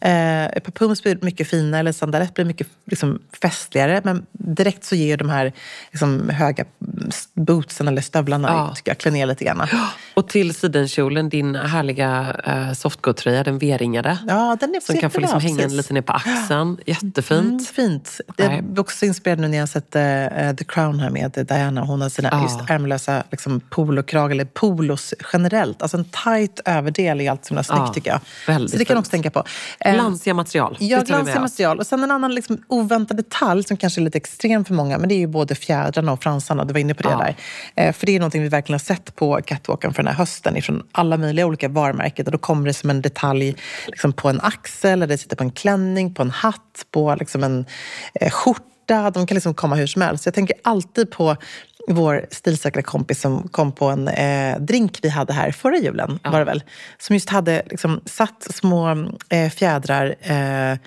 Eh, 0.01 0.45
ett 0.45 0.65
par 0.65 0.73
pumps 0.73 1.03
blir 1.03 1.19
mycket 1.23 1.49
finare, 1.49 1.81
eller 1.81 1.93
sandalett 1.93 2.35
blir 2.35 2.45
mycket 2.45 2.67
liksom, 2.87 3.19
festligare. 3.43 4.01
Men 4.05 4.27
direkt 4.33 4.85
så 4.85 4.95
ger 4.95 5.17
de 5.17 5.31
här 5.31 5.53
liksom, 5.91 6.29
höga 6.29 6.65
bootsen 7.35 7.89
eller 7.89 8.03
stövlarna, 8.03 8.49
ja. 8.49 8.75
tycker 8.75 8.91
jag, 8.91 8.99
klä 8.99 9.11
ner 9.11 9.27
lite 9.27 9.45
grann. 9.45 9.67
Och 10.15 10.29
till 10.29 10.55
sidenkjolen, 10.55 11.29
din 11.29 11.55
härliga 11.55 12.37
eh, 12.45 12.73
softgo-tröja, 12.73 13.45
den 13.45 13.59
V-ringade. 13.59 14.19
Ja, 14.29 14.57
den 14.61 14.75
är 14.75 14.81
Som 14.81 14.97
kan 14.97 15.11
få 15.11 15.21
liksom 15.21 15.41
hänga 15.41 15.67
lite 15.67 15.93
ner 15.93 16.03
på 16.03 16.13
axeln. 16.13 16.79
Jättefint. 16.87 17.49
Mm, 17.49 17.59
fint. 17.59 18.21
Det 18.37 18.43
är 18.43 18.81
också 18.81 19.07
inspirerad 19.07 19.39
nu 19.39 19.49
när 19.49 19.59
jag 19.59 19.69
sett 19.69 19.97
uh, 19.97 20.57
The 20.57 20.65
Crown 20.65 21.01
här 21.01 21.11
med 21.11 21.47
Diana. 21.49 21.81
Hon 21.81 22.01
har 22.01 22.09
sina 22.09 22.29
ja. 22.33 22.43
just 22.43 22.71
ärmlösa 22.71 23.25
liksom, 23.31 23.61
polokrag, 23.61 24.33
eller 24.33 24.45
polos 24.45 25.15
generellt. 25.33 25.83
Alltså 25.83 25.97
en 25.97 26.05
tight 26.05 26.61
överdel 26.65 27.21
är 27.21 27.31
alltid 27.31 27.47
så 27.47 27.52
himla 27.53 27.63
snyggt 27.63 27.83
ja, 27.87 27.93
tycker 27.95 28.21
jag. 28.47 28.71
Så 28.71 28.77
det 28.77 28.85
kan 28.85 28.95
man 28.95 29.01
också 29.01 29.11
tänka 29.11 29.31
på. 29.31 29.45
Eh, 29.81 29.95
glansiga 29.95 30.35
material. 30.35 30.77
Ja, 30.81 31.01
glansiga 31.01 31.41
material. 31.41 31.79
Och 31.79 31.87
sen 31.87 32.05
en 32.05 32.11
annan 32.11 32.35
liksom, 32.35 32.63
oväntad 32.69 33.17
detalj 33.17 33.65
som 33.65 33.77
kanske 33.77 34.01
är 34.01 34.03
lite 34.03 34.19
extrem 34.19 34.65
för 34.65 34.75
många, 34.75 34.99
men 34.99 35.09
det 35.09 35.15
är 35.15 35.19
ju 35.19 35.27
både 35.27 35.55
fjädrarna 35.55 36.13
och 36.13 36.23
fransarna. 36.23 36.65
Du 36.65 36.73
var 36.73 36.81
inne 36.81 36.95
på 36.95 37.03
det 37.03 37.11
ja. 37.11 37.19
där. 37.19 37.37
Eh, 37.75 37.93
för 37.93 38.07
det 38.07 38.17
är 38.17 38.21
någonting 38.21 38.43
vi 38.43 38.49
verkligen 38.49 38.75
har 38.75 38.97
sett 38.97 39.17
på 39.17 39.41
catwalken 39.45 39.95
för 39.95 40.03
den 40.03 40.13
här 40.13 40.19
hösten 40.19 40.57
ifrån 40.57 40.83
alla 40.93 41.17
möjliga 41.17 41.47
olika 41.47 41.69
varumärken. 41.69 42.25
Där 42.25 42.33
då 42.33 42.39
kommer 42.39 42.67
det 42.67 42.75
som 42.75 42.91
en 42.91 43.03
detalj 43.03 43.57
liksom, 43.87 44.13
på 44.13 44.29
en 44.29 44.41
axel, 44.41 44.91
eller 44.91 45.07
det 45.07 45.19
sitter 45.19 45.37
på 45.37 45.45
en 45.45 45.51
klänning, 45.51 46.15
på 46.15 46.23
en 46.23 46.31
hatt, 46.31 46.87
på 46.91 47.17
liksom, 47.19 47.45
en 47.45 47.67
eh, 48.15 48.31
skjorta. 48.31 49.11
De 49.11 49.27
kan 49.27 49.35
liksom 49.35 49.55
komma 49.55 49.77
hur 49.77 49.87
som 49.87 50.03
helst. 50.03 50.27
Jag 50.27 50.35
tänker 50.35 50.57
alltid 50.65 51.11
på 51.11 51.37
vår 51.89 52.27
stilsäkra 52.31 52.83
kompis 52.83 53.21
som 53.21 53.49
kom 53.49 53.73
på 53.73 53.87
en 53.87 54.09
eh, 54.09 54.59
drink 54.61 54.99
vi 55.03 55.09
hade 55.09 55.33
här 55.33 55.53
förra 55.53 55.77
julen, 55.77 56.19
ja. 56.23 56.31
var 56.31 56.39
det 56.39 56.45
väl? 56.45 56.63
Som 56.99 57.17
just 57.17 57.31
hade 57.31 57.63
liksom, 57.71 58.01
satt 58.05 58.47
små 58.51 59.09
eh, 59.29 59.51
fjädrar 59.51 60.15
eh, 60.21 60.79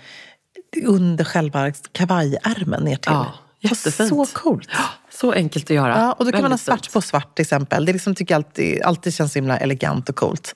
under 0.86 1.24
själva 1.24 1.72
kavajärmen 1.92 2.84
ner 2.84 2.96
till. 2.96 3.12
Ja, 3.12 3.34
jättefint. 3.60 4.10
Så 4.10 4.25
coolt. 4.25 4.70
Så 5.12 5.32
enkelt 5.32 5.66
att 5.66 5.75
göra. 5.75 5.98
Ja, 5.98 6.12
och 6.12 6.25
då 6.25 6.32
kan 6.32 6.41
Väldigt 6.41 6.41
man 6.41 6.52
ha 6.52 6.58
svart 6.58 6.93
på 6.93 7.02
svart 7.02 7.36
till 7.36 7.43
exempel. 7.43 7.86
Det 7.86 7.93
liksom, 7.93 8.15
tycker 8.15 8.34
jag 8.34 8.39
alltid, 8.39 8.82
alltid 8.82 9.13
känns 9.13 9.34
så 9.34 9.39
himla 9.39 9.58
elegant 9.58 10.10
och 10.10 10.15
coolt. 10.15 10.56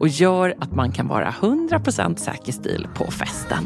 och 0.00 0.08
gör 0.08 0.54
att 0.60 0.74
man 0.74 0.92
kan 0.92 1.08
vara 1.08 1.30
100% 1.30 2.16
säker 2.16 2.52
stil 2.52 2.86
på 2.94 3.10
festen. 3.10 3.64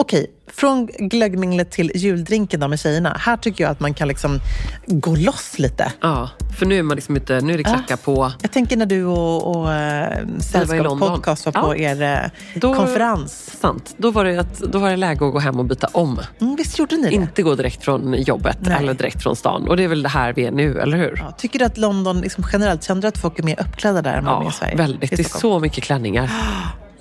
Okej, 0.00 0.26
från 0.46 0.86
glöggminglet 0.86 1.70
till 1.70 1.92
juldrinken 1.94 2.60
då 2.60 2.68
med 2.68 2.80
tjejerna. 2.80 3.16
Här 3.20 3.36
tycker 3.36 3.64
jag 3.64 3.70
att 3.70 3.80
man 3.80 3.94
kan 3.94 4.08
liksom 4.08 4.38
gå 4.86 5.16
loss 5.16 5.58
lite. 5.58 5.92
Ja, 6.00 6.30
för 6.58 6.66
nu 6.66 6.78
är 6.78 6.82
man 6.82 6.94
liksom 6.94 7.16
ute, 7.16 7.40
nu 7.40 7.52
är 7.54 7.58
det 7.58 7.64
klacka 7.64 7.96
på. 7.96 8.32
Jag 8.42 8.52
tänker 8.52 8.76
när 8.76 8.86
du 8.86 9.04
och, 9.04 9.56
och 9.56 9.72
äh, 9.72 10.18
Sällskap 10.38 10.98
podcast 10.98 11.46
var 11.46 11.52
på 11.52 11.74
Ja. 11.78 11.90
er 11.90 12.02
äh, 12.02 12.60
Då- 12.60 12.74
konferens. 12.74 13.50
Sant. 13.60 13.94
Då 13.96 14.10
var, 14.10 14.24
det 14.24 14.40
att, 14.40 14.58
då 14.58 14.78
var 14.78 14.90
det 14.90 14.96
läge 14.96 15.26
att 15.26 15.32
gå 15.32 15.38
hem 15.38 15.58
och 15.58 15.64
byta 15.64 15.86
om. 15.92 16.20
Mm, 16.40 16.56
visst 16.56 16.78
gjorde 16.78 16.96
ni 16.96 17.02
det? 17.08 17.14
Inte 17.14 17.42
gå 17.42 17.54
direkt 17.54 17.84
från 17.84 18.14
jobbet 18.22 18.58
Nej. 18.60 18.76
eller 18.78 18.94
direkt 18.94 19.22
från 19.22 19.36
stan. 19.36 19.68
Och 19.68 19.76
det 19.76 19.84
är 19.84 19.88
väl 19.88 20.02
det 20.02 20.08
här 20.08 20.32
vi 20.32 20.44
är 20.46 20.50
nu, 20.52 20.80
eller 20.80 20.96
hur? 20.98 21.14
Ja, 21.26 21.32
tycker 21.38 21.58
du 21.58 21.64
att 21.64 21.78
London 21.78 22.20
liksom 22.20 22.44
generellt, 22.52 22.84
känner 22.84 23.02
du 23.02 23.08
att 23.08 23.18
folk 23.18 23.38
är 23.38 23.42
mer 23.42 23.60
uppklädda 23.60 24.02
där 24.02 24.14
än 24.14 24.24
vad 24.24 24.34
de 24.34 24.46
är 24.46 24.50
i 24.50 24.52
Sverige? 24.52 24.76
väldigt. 24.76 25.12
I 25.12 25.16
Det 25.16 25.22
är 25.34 25.38
så 25.38 25.58
mycket 25.60 25.84
klänningar. 25.84 26.30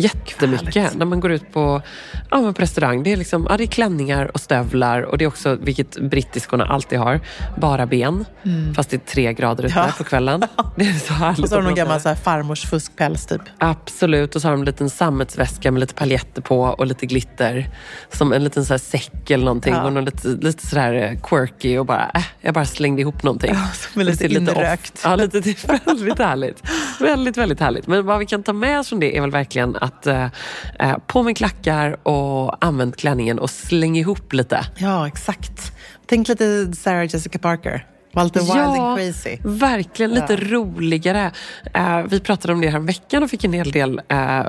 Jättemycket. 0.02 0.96
När 0.96 1.06
man 1.06 1.20
går 1.20 1.32
ut 1.32 1.54
på, 1.54 1.82
ja, 2.32 2.42
men 2.42 2.54
på 2.54 2.62
restaurang. 2.62 3.04
Det 3.04 3.12
är, 3.14 3.18
liksom, 3.18 3.48
ja, 3.50 3.58
det 3.58 3.64
är 3.64 3.68
klänningar 3.68 4.32
och 4.34 4.40
stövlar. 4.42 5.02
Och 5.02 5.18
det 5.18 5.24
är 5.26 5.28
också, 5.28 5.56
vilket 5.62 5.98
brittiskorna 6.02 6.66
alltid 6.66 7.00
har, 7.00 7.20
bara 7.58 7.86
ben. 7.86 8.26
Fast 8.76 8.90
det 8.90 8.96
är 8.96 9.14
tre 9.14 9.34
grader 9.34 9.64
ute 9.64 9.74
Ja. 9.78 9.94
på 9.98 10.04
kvällen. 10.04 10.42
Det 10.76 10.86
är 10.86 10.94
så 10.94 11.14
härligt. 11.14 11.40
Och 11.40 11.50
så 11.50 11.56
har 11.56 11.62
de 11.62 11.66
någon 11.68 11.76
gammal 11.76 12.02
så 12.02 12.10
här, 12.10 12.16
farmors 12.16 12.66
fuskpäls 12.66 13.26
typ. 13.26 13.42
Absolut, 13.58 14.36
och 14.36 14.42
så 14.42 14.48
har 14.48 14.52
de 14.52 14.60
en 14.62 14.66
liten 14.66 14.90
sammetsväska 14.90 15.72
med 15.72 15.80
lite 15.80 15.94
paljetter 15.94 16.42
på 16.42 16.62
och 16.62 16.86
lite 16.88 17.06
glitter. 17.06 17.70
Som 18.14 18.34
en 18.34 18.44
liten 18.44 18.66
så 18.66 18.74
här 18.74 18.78
säck 18.78 19.30
eller 19.32 19.46
någonting. 19.46 19.74
Ja. 19.74 19.84
Och 19.84 19.94
någon 19.94 20.06
lite, 20.06 20.28
lite 20.28 20.68
sådär 20.68 20.94
eh, 20.94 21.20
quirky 21.24 21.78
och 21.78 21.86
bara, 21.86 22.12
äh, 22.16 22.24
jag 22.42 22.54
bara 22.54 22.66
slängde 22.66 23.02
ihop 23.02 23.24
någonting. 23.24 23.52
Ja, 23.54 23.68
som 23.74 24.02
är 24.02 24.06
lite 24.06 24.28
Det 24.28 24.36
ser 24.36 24.52
off. 24.52 24.58
inrökt. 24.58 25.02
Ja, 25.04 25.16
lite, 25.16 25.40
det 25.40 25.50
är 25.50 25.86
väldigt 25.86 26.20
härligt. 26.20 26.64
Väldigt, 27.00 27.38
väldigt 27.38 27.60
härligt. 27.60 27.88
Men 27.88 28.06
vad 28.06 28.20
vi 28.20 28.26
kan 28.26 28.44
ta 28.44 28.54
med 28.54 28.80
oss 28.80 28.90
från 28.90 29.00
det 29.00 29.18
är 29.18 29.22
väl 29.22 29.32
verkligen 29.32 29.76
att 29.76 29.89
att 29.90 30.08
eh, 30.08 30.26
eh, 30.80 30.98
på 31.08 31.24
med 31.24 31.38
klackar 31.38 32.08
och 32.08 32.66
använd 32.66 32.96
klänningen 32.96 33.40
och 33.40 33.50
släng 33.50 33.98
ihop 33.98 34.34
lite. 34.34 34.66
Ja, 34.78 35.08
exakt. 35.08 35.72
Tänk 36.06 36.28
lite 36.28 36.74
Sarah 36.74 37.04
Jessica 37.04 37.40
Parker. 37.40 37.86
Lite 38.14 38.40
wild 38.40 38.52
and 38.60 38.98
crazy. 38.98 39.38
verkligen. 39.44 40.12
Lite 40.14 40.36
roligare. 40.36 41.32
Eh, 41.74 42.02
vi 42.10 42.20
pratade 42.20 42.54
om 42.54 42.62
det 42.62 42.70
här 42.70 42.80
veckan 42.80 43.24
och 43.24 43.30
fick 43.30 43.44
en 43.44 43.54
hel 43.54 43.72
del 43.72 44.02
eh, 44.08 44.44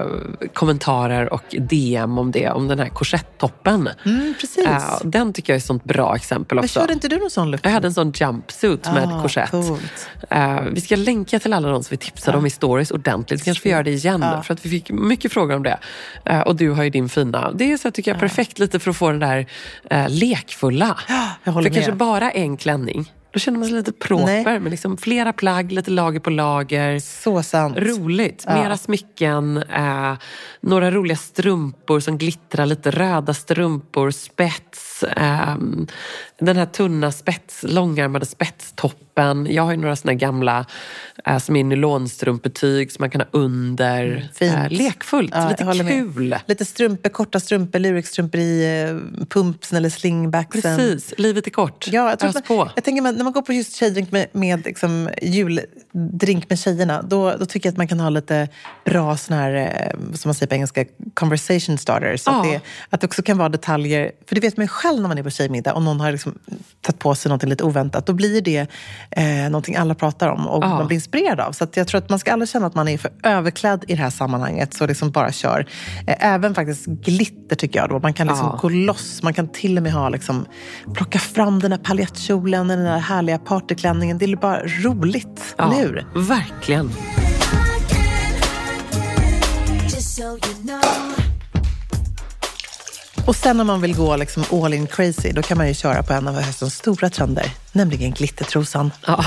kommentarer 0.54 1.32
och 1.32 1.42
DM 1.50 2.18
om 2.18 2.30
det. 2.32 2.50
Om 2.50 2.68
den 2.68 2.78
här 2.78 2.88
korsettoppen. 2.88 3.88
Mm, 4.06 4.34
precis. 4.40 4.66
Eh, 4.66 4.82
den 5.04 5.32
tycker 5.32 5.52
jag 5.52 5.54
är 5.54 5.58
ett 5.60 5.64
sånt 5.66 5.84
bra 5.84 6.16
exempel 6.16 6.56
Men 6.56 6.64
också. 6.64 6.80
körde 6.80 6.92
inte 6.92 7.08
du 7.08 7.16
någon 7.18 7.30
sån 7.30 7.50
look? 7.50 7.60
Jag 7.64 7.70
hade 7.70 7.86
en 7.86 7.94
sån 7.94 8.12
jumpsuit 8.14 8.86
med 8.94 9.08
Ah, 9.12 9.22
korsett. 9.22 9.50
coolt. 9.50 10.08
Eh, 10.30 10.60
vi 10.72 10.80
ska 10.80 10.96
länka 10.96 11.38
till 11.38 11.52
alla 11.52 11.68
de 11.68 11.82
som 11.82 11.90
vi 11.90 11.96
tipsade 11.96 12.38
om 12.38 12.46
i 12.46 12.50
stories 12.50 12.90
ordentligt. 12.90 13.40
Vi 13.40 13.44
kanske 13.44 13.62
får 13.62 13.70
göra 13.70 13.82
det 13.82 13.90
igen 13.92 14.20
Ja. 14.32 14.42
för 14.42 14.54
att 14.54 14.66
vi 14.66 14.70
fick 14.70 14.90
mycket 14.90 15.32
frågor 15.32 15.56
om 15.56 15.62
det. 15.62 15.78
Och 16.46 16.56
du 16.56 16.70
har 16.70 16.82
ju 16.82 16.90
din 16.90 17.08
fina. 17.08 17.52
Det 17.52 17.72
är 17.72 17.76
så 17.76 17.86
jag 17.86 17.94
tycker 17.94 18.10
jag 18.10 18.20
perfekt 18.20 18.58
lite 18.58 18.78
för 18.78 18.90
att 18.90 18.96
få 18.96 19.10
den 19.10 19.20
där 19.20 19.46
lekfulla. 20.08 20.96
jag 21.44 21.54
för 21.54 21.62
kanske 21.62 21.88
med. 21.90 21.96
bara 21.96 22.30
en 22.30 22.56
klänning. 22.56 23.12
Då 23.32 23.38
känner 23.38 23.58
man 23.58 23.68
sig 23.68 23.76
lite 23.76 23.92
proper 23.92 24.44
Nej. 24.44 24.60
med 24.60 24.70
liksom 24.70 24.96
flera 24.96 25.32
plagg, 25.32 25.72
lite 25.72 25.90
lager 25.90 26.20
på 26.20 26.30
lager. 26.30 26.98
Så 26.98 27.42
sant. 27.42 27.76
Roligt. 27.78 28.44
Ja. 28.46 28.62
Mera 28.62 28.76
smycken, 28.76 29.56
eh, 29.56 30.14
några 30.60 30.90
roliga 30.90 31.16
strumpor 31.16 32.00
som 32.00 32.18
glittrar 32.18 32.66
lite. 32.66 32.90
Röda 32.90 33.34
strumpor, 33.34 34.10
spets. 34.10 35.02
Eh, 35.02 35.56
den 36.40 36.56
här 36.56 36.66
tunna 36.66 37.12
spets, 37.12 37.64
långärmade 37.68 38.26
spetstoppen. 38.26 39.46
Jag 39.50 39.62
har 39.62 39.70
ju 39.70 39.76
några 39.76 39.96
såna 39.96 40.14
gamla 40.14 40.66
eh, 41.26 41.38
som 41.38 41.56
är 41.56 41.64
nylonstrumpetyg 41.64 42.92
som 42.92 43.02
man 43.02 43.10
kan 43.10 43.20
ha 43.20 43.28
under. 43.30 44.04
Mm, 44.06 44.22
fint. 44.34 44.54
Eh, 44.54 44.68
lekfullt, 44.70 45.30
Ja, 45.34 45.48
lite 45.48 45.64
håller 45.64 45.84
med. 45.84 45.92
kul. 46.14 46.36
Lite 46.46 46.64
strumpor, 46.64 47.10
korta 47.10 47.40
strumpor, 47.40 47.78
lurexstrumpor 47.78 48.40
i 48.40 48.80
eh, 49.20 49.26
pumpsen 49.26 49.76
eller 49.78 49.90
slingbacksen. 49.90 50.76
Precis, 50.76 51.14
livet 51.18 51.46
är 51.46 51.50
kort. 51.50 51.86
Ja, 51.90 52.10
jag, 52.10 52.18
tror 52.18 52.30
Ös 52.36 52.42
på. 52.48 52.70
jag 52.74 52.84
tänker 52.84 53.02
man, 53.02 53.19
när 53.20 53.24
man 53.24 53.32
går 53.32 53.42
på 53.42 53.52
just 53.52 53.76
tjejdrink 53.76 54.12
med, 54.12 54.26
med 54.32 54.64
liksom, 54.64 55.08
juldrink 55.92 56.50
med 56.50 56.58
tjejerna, 56.58 57.02
då, 57.02 57.36
då 57.36 57.46
tycker 57.46 57.66
jag 57.68 57.72
att 57.72 57.76
man 57.76 57.88
kan 57.88 58.00
ha 58.00 58.08
lite 58.10 58.48
bra 58.84 59.16
sån 59.16 59.36
här, 59.36 59.54
eh, 59.54 60.14
som 60.14 60.28
man 60.28 60.34
säger 60.34 60.46
på 60.46 60.54
engelska, 60.54 60.84
conversation 61.14 61.78
starters. 61.78 62.28
Att, 62.28 62.34
Ja. 62.46 62.50
det, 62.52 62.60
att 62.90 63.00
det 63.00 63.06
också 63.06 63.22
kan 63.22 63.38
vara 63.38 63.48
detaljer, 63.48 64.12
för 64.28 64.34
det 64.34 64.40
vet 64.40 64.56
man 64.56 64.64
ju 64.64 64.68
själv 64.68 65.00
när 65.00 65.08
man 65.08 65.18
är 65.18 65.22
på 65.22 65.30
tjejmiddag 65.30 65.72
och 65.72 65.82
någon 65.82 66.00
har 66.00 66.12
liksom 66.12 66.38
tagit 66.80 66.98
på 66.98 67.14
sig 67.14 67.28
något 67.30 67.42
lite 67.42 67.64
oväntat. 67.64 68.06
Då 68.06 68.12
blir 68.12 68.40
det 68.40 68.66
eh, 69.10 69.24
någonting 69.50 69.76
alla 69.76 69.94
pratar 69.94 70.28
om 70.28 70.46
och 70.46 70.64
Ja. 70.64 70.68
man 70.68 70.86
blir 70.86 70.94
inspirerad 70.94 71.40
av. 71.40 71.52
Så 71.52 71.64
att 71.64 71.76
jag 71.76 71.86
tror 71.88 71.98
att 71.98 72.08
man 72.10 72.18
ska 72.18 72.32
aldrig 72.32 72.48
känna 72.48 72.66
att 72.66 72.74
man 72.74 72.88
är 72.88 72.98
för 72.98 73.10
överklädd 73.22 73.84
i 73.88 73.94
det 73.94 74.02
här 74.02 74.10
sammanhanget, 74.10 74.74
så 74.74 74.86
liksom 74.86 75.10
bara 75.10 75.32
kör. 75.32 75.66
Eh, 76.06 76.16
även 76.26 76.54
faktiskt 76.54 76.86
glitter 76.86 77.56
tycker 77.56 77.80
jag 77.80 77.88
då. 77.88 77.98
Man 77.98 78.12
kan 78.12 78.26
liksom 78.26 78.46
Ja. 78.46 78.58
gå 78.62 78.68
loss. 78.68 79.22
Man 79.22 79.34
kan 79.34 79.48
till 79.48 79.76
och 79.76 79.82
med 79.82 79.92
ha 79.92 80.08
liksom, 80.08 80.46
plocka 80.94 81.18
fram 81.18 81.60
den 81.60 81.72
här 81.72 81.78
paljettkjolen, 81.78 82.68
den 82.68 82.84
där 82.84 82.98
härliga 82.98 83.38
partyklänningen. 83.38 84.18
Det 84.18 84.24
är 84.24 84.36
bara 84.36 84.62
roligt, 84.66 85.54
Ja, 85.58 85.68
hur? 85.80 86.06
verkligen. 86.14 86.90
Och 93.26 93.36
sen 93.36 93.60
om 93.60 93.66
man 93.66 93.80
vill 93.80 93.96
gå 93.96 94.16
liksom 94.16 94.44
all 94.52 94.74
in 94.74 94.86
crazy, 94.86 95.32
då 95.32 95.42
kan 95.42 95.58
man 95.58 95.68
ju 95.68 95.74
köra 95.74 96.02
på 96.02 96.12
en 96.12 96.28
av 96.28 96.40
höstens 96.40 96.74
stora 96.74 97.10
trender, 97.10 97.50
nämligen 97.72 98.10
glittertrosan. 98.10 98.90
Ja. 99.06 99.24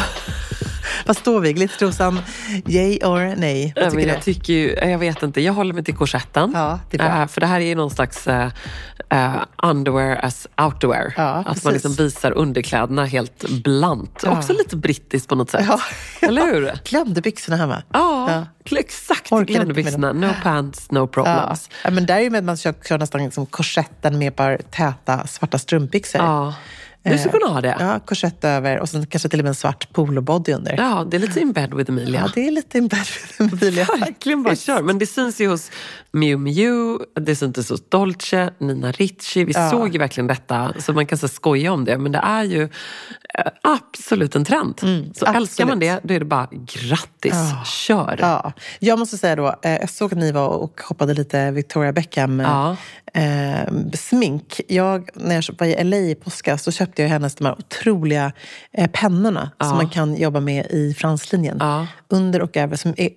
Vad 1.06 1.18
står 1.18 1.40
vi? 1.40 1.54
Glittertrosan, 1.54 2.20
yay 2.68 2.98
or 3.04 3.36
nej? 3.36 3.74
Vad 3.76 3.86
Ja, 3.86 3.90
tycker 3.92 4.06
du? 4.06 4.12
jag 4.12 4.22
tycker 4.22 4.54
ju, 4.54 4.74
jag 4.92 4.98
vet 4.98 5.24
inte, 5.24 5.42
jag 5.42 5.54
håller 5.54 5.74
mig 5.74 5.84
till 5.84 5.96
korsetten. 5.96 6.52
Ja, 6.56 6.80
det. 6.90 6.98
Eh, 7.00 7.28
för 7.28 7.42
det 7.42 7.48
här 7.48 7.60
är 7.62 7.66
ju 7.66 7.76
någon 7.76 7.90
slags 7.92 8.28
eh, 8.28 8.50
underwear 9.64 10.26
as 10.26 10.48
outwear. 10.62 11.14
Ja, 11.18 11.24
att 11.30 11.46
precis. 11.48 11.64
man 11.64 11.74
liksom 11.74 11.94
visar 11.94 12.32
underkläderna 12.32 13.06
helt 13.06 13.50
blant. 13.64 14.22
Ja. 14.26 14.32
Också 14.38 14.54
lite 14.54 14.76
brittiskt 14.76 15.28
på 15.30 15.36
något 15.36 15.50
sätt. 15.50 15.66
Ja. 15.68 15.80
Eller 16.28 16.46
hur? 16.46 16.72
Glömde 16.90 17.22
byxorna 17.22 17.58
hemma. 17.58 17.84
Ja, 17.94 18.46
exakt. 18.72 19.30
Glömbyxorna. 19.30 20.08
dem. 20.08 20.22
No 20.22 20.30
pants, 20.44 20.92
no 20.92 21.00
Ja. 21.00 21.08
problems. 21.08 21.70
ja, 21.84 21.90
men 21.92 22.06
där 22.06 22.20
är 22.20 22.30
med 22.30 22.38
att 22.40 22.44
man 22.44 22.58
kör, 22.58 22.74
kör 22.90 22.98
nästan 22.98 23.24
liksom 23.24 23.46
korsetten 23.46 24.18
med 24.20 24.28
ett 24.28 24.36
par 24.36 24.58
täta 24.72 25.28
svarta 25.28 25.60
strumpbyxor. 25.60 26.22
Ja. 27.06 27.12
Du 27.12 27.18
skulle 27.18 27.32
kunna 27.32 27.52
ha 27.54 27.62
det. 27.62 27.78
Ja, 27.80 28.00
korsett 28.00 28.44
över 28.44 28.80
och 28.80 28.90
sen 28.90 29.06
kanske 29.06 29.30
till 29.30 29.40
och 29.40 29.44
med 29.44 29.50
en 29.50 29.56
svart 29.56 29.94
polobody 29.94 30.54
under. 30.54 30.76
Ja, 30.78 31.08
det 31.12 31.18
är 31.18 31.22
lite 31.22 31.40
in 31.40 31.52
bed 31.52 31.74
with 31.74 31.90
Emilia. 31.92 32.22
Ja, 32.26 32.32
det 32.36 32.48
är 32.48 32.52
lite 32.52 32.78
in 32.78 32.88
bed 32.88 33.00
with 33.00 33.42
Emilia. 33.42 33.86
Verkligen 34.00 34.44
bara 34.44 34.56
kör. 34.56 34.82
Men 34.82 35.00
det 35.00 35.06
syns 35.06 35.42
ju 35.42 35.48
hos 35.48 35.72
Miu 36.12 36.38
Miu, 36.38 36.98
det 37.22 37.36
syntes 37.36 37.70
hos 37.70 37.90
Dolce, 37.90 38.50
Nina 38.58 38.92
Ricci. 38.92 39.44
Vi 39.46 39.52
Ja. 39.56 39.72
såg 39.72 39.94
ju 39.94 40.00
verkligen 40.00 40.28
detta, 40.28 40.74
så 40.80 40.94
man 40.94 41.06
kan 41.06 41.18
så 41.18 41.28
skoja 41.28 41.72
om 41.74 41.86
det. 41.86 41.98
Men 41.98 42.12
det 42.12 42.20
är 42.24 42.44
ju 42.44 42.64
eh, 42.64 43.46
absolut 43.64 44.36
en 44.36 44.46
trend. 44.46 44.80
så 44.80 44.86
älskar 44.86 45.28
Mm, 45.30 45.44
absolut. 45.44 45.68
man 45.70 45.80
det, 45.80 46.00
då 46.04 46.14
är 46.14 46.20
det 46.20 46.26
bara 46.26 46.48
grattis, 46.52 47.36
kör. 47.66 48.18
Ja, 48.22 48.54
jag 48.80 49.00
måste 49.00 49.18
säga 49.18 49.36
då, 49.36 49.56
eh, 49.64 49.72
jag 49.72 49.90
såg 49.90 50.14
att 50.14 50.20
ni 50.20 50.32
var 50.32 50.48
och 50.48 50.80
shoppade 50.80 51.14
lite 51.14 51.52
Victoria 51.52 51.92
Beckham 51.94 52.40
eh, 52.40 52.48
Ja. 52.48 52.76
eh, 53.22 53.74
smink. 53.94 54.62
Jag, 54.68 55.10
när 55.14 55.36
jag 55.36 55.44
var 55.60 55.68
i 55.68 55.84
LA 55.84 55.98
i 55.98 56.16
påskas 56.16 56.64
så 56.64 56.72
köpte 56.72 56.93
jag 57.02 57.10
hennes 57.10 57.36
de 57.36 57.46
här 57.46 57.56
otroliga 57.60 58.32
eh, 58.72 58.90
pennorna 58.94 59.52
som 59.60 59.78
man 59.78 59.90
kan 59.90 60.16
jobba 60.16 60.40
med 60.40 60.66
i 60.70 60.94
franslinjen. 60.94 61.58
Ja. 61.60 61.88
Under 62.10 62.42
och 62.42 62.58
över. 62.58 62.76
Som 62.76 62.94
är 62.98 63.10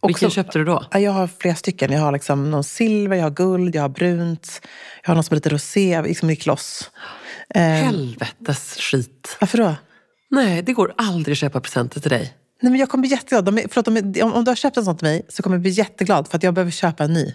också, 0.00 0.06
Vilken 0.06 0.30
köpte 0.30 0.58
du 0.58 0.64
då? 0.64 0.84
Ja, 0.90 1.00
Jag 1.00 1.12
har 1.12 1.26
flera 1.38 1.54
stycken. 1.54 1.92
Jag 1.92 2.00
har 2.00 2.12
liksom 2.12 2.50
någon 2.50 2.64
silver, 2.64 3.16
jag 3.16 3.24
har 3.24 3.30
guld, 3.30 3.74
jag 3.74 3.82
har 3.82 3.88
brunt. 3.88 4.60
Jag 5.02 5.10
har 5.10 5.14
någon 5.14 5.24
som 5.24 5.34
är 5.34 5.36
lite 5.36 5.48
rosé, 5.48 6.02
liksom 6.02 6.30
gick 6.30 6.46
loss. 6.46 6.90
Eh, 7.54 7.62
Helvetes 7.62 8.76
skit. 8.80 9.36
varför 9.40 9.58
då? 9.58 9.74
Nej, 10.30 10.62
det 10.62 10.72
går 10.72 10.94
aldrig 10.96 11.32
att 11.32 11.38
köpa 11.38 11.60
presenter 11.60 12.00
till 12.00 12.10
dig. 12.10 12.34
Nej, 12.62 12.70
men 12.70 12.80
jag 12.80 12.88
kommer 12.88 13.02
bli 13.02 13.10
jätteglad. 13.10 13.44
De 13.44 13.58
är, 13.58 13.64
förlåt, 13.70 13.84
de 13.84 13.96
är, 13.96 14.24
om, 14.24 14.32
om 14.32 14.44
du 14.44 14.50
har 14.50 14.56
köpt 14.56 14.76
en 14.76 14.84
sån 14.84 14.96
till 14.96 15.06
mig 15.08 15.26
så 15.28 15.42
kommer 15.42 15.56
jag 15.56 15.62
bli 15.62 15.70
jätteglad 15.70 16.28
för 16.28 16.36
att 16.36 16.42
jag 16.42 16.54
behöver 16.54 16.70
köpa 16.70 17.04
en 17.04 17.12
ny. 17.12 17.34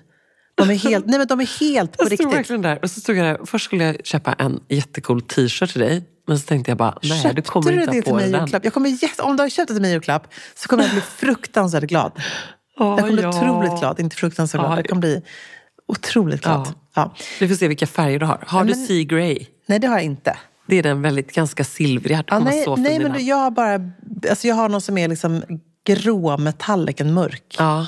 De 0.60 0.70
är 0.70 0.76
helt, 0.76 1.06
nej, 1.06 1.18
men 1.20 1.28
de 1.28 1.40
är 1.40 1.60
helt 1.60 1.92
på 1.98 2.04
Jag 2.04 2.08
stod 2.08 2.12
riktigt. 2.12 2.38
verkligen 2.40 2.62
där 2.62 2.80
och 2.84 2.92
så 2.92 3.00
stod 3.02 3.16
jag 3.16 3.26
där. 3.26 3.46
Först 3.46 3.66
skulle 3.66 3.84
jag 3.84 4.06
köpa 4.06 4.34
en 4.34 4.60
jättecool 4.70 5.22
t-shirt 5.22 5.72
till 5.72 5.82
dig 5.82 6.04
Men 6.28 6.40
så 6.40 6.46
tänkte 6.48 6.72
jag 6.72 6.78
bara, 6.78 6.98
nej 7.04 7.22
Köpte 7.24 7.36
du 7.36 7.42
kommer 7.42 7.72
du 7.72 7.82
inte 7.82 7.92
det 7.92 7.98
ha 7.98 8.04
till 8.04 8.14
mig 8.14 8.30
den. 8.32 8.42
julklapp? 8.42 8.64
Jag 8.64 8.74
kommer 8.74 8.98
om 9.20 9.38
du 9.38 9.44
har 9.44 9.50
köpt 9.50 9.68
det 9.68 9.74
till 9.74 9.82
mig 9.82 9.90
i 9.92 9.94
julklapp 9.94 10.28
så 10.56 10.68
kommer 10.68 10.84
jag 10.84 10.92
bli 10.92 11.02
fruktansvärt 11.18 11.84
glad. 11.84 12.12
Jag 12.78 13.00
kommer 13.00 13.12
bli 13.14 13.22
ja. 13.22 13.30
otroligt 13.30 13.80
glad, 13.80 14.00
inte 14.00 14.16
fruktansvärt 14.16 14.62
glad. 14.62 14.72
Ja. 14.72 14.78
Jag 14.78 14.90
kommer 14.90 15.00
bli 15.02 15.22
otroligt 15.88 16.42
glad. 16.42 16.68
Ja. 16.68 16.74
Ja. 16.96 17.16
Vi 17.40 17.48
får 17.48 17.56
se 17.56 17.68
vilka 17.68 17.88
färger 17.88 18.20
du 18.20 18.26
har. 18.26 18.44
Har 18.48 18.64
du 18.64 18.70
men- 18.76 18.86
Sea 18.88 19.04
Grey? 19.04 19.46
Nej, 19.66 19.80
det 19.80 19.88
har 19.88 19.96
jag 19.96 20.04
inte. 20.06 20.38
Det 20.68 20.76
är 20.76 20.84
den 20.84 21.02
väldigt 21.02 21.34
ganska 21.34 21.64
silvriga. 21.64 22.18
Du 22.18 22.24
Ja, 22.28 22.40
nej, 22.40 22.64
så 22.64 22.76
nej 22.76 23.00
men 23.00 23.12
den. 23.12 23.26
jag 23.26 23.36
har 23.36 23.52
bara 23.52 23.80
alltså 24.30 24.48
jag 24.48 24.56
har 24.56 24.70
någon 24.70 24.82
som 24.82 24.98
är 24.98 25.08
liksom 25.08 25.44
grå 25.88 26.38
metallic, 26.38 26.96
en 27.02 27.14
mörk. 27.14 27.56
Ja. 27.60 27.88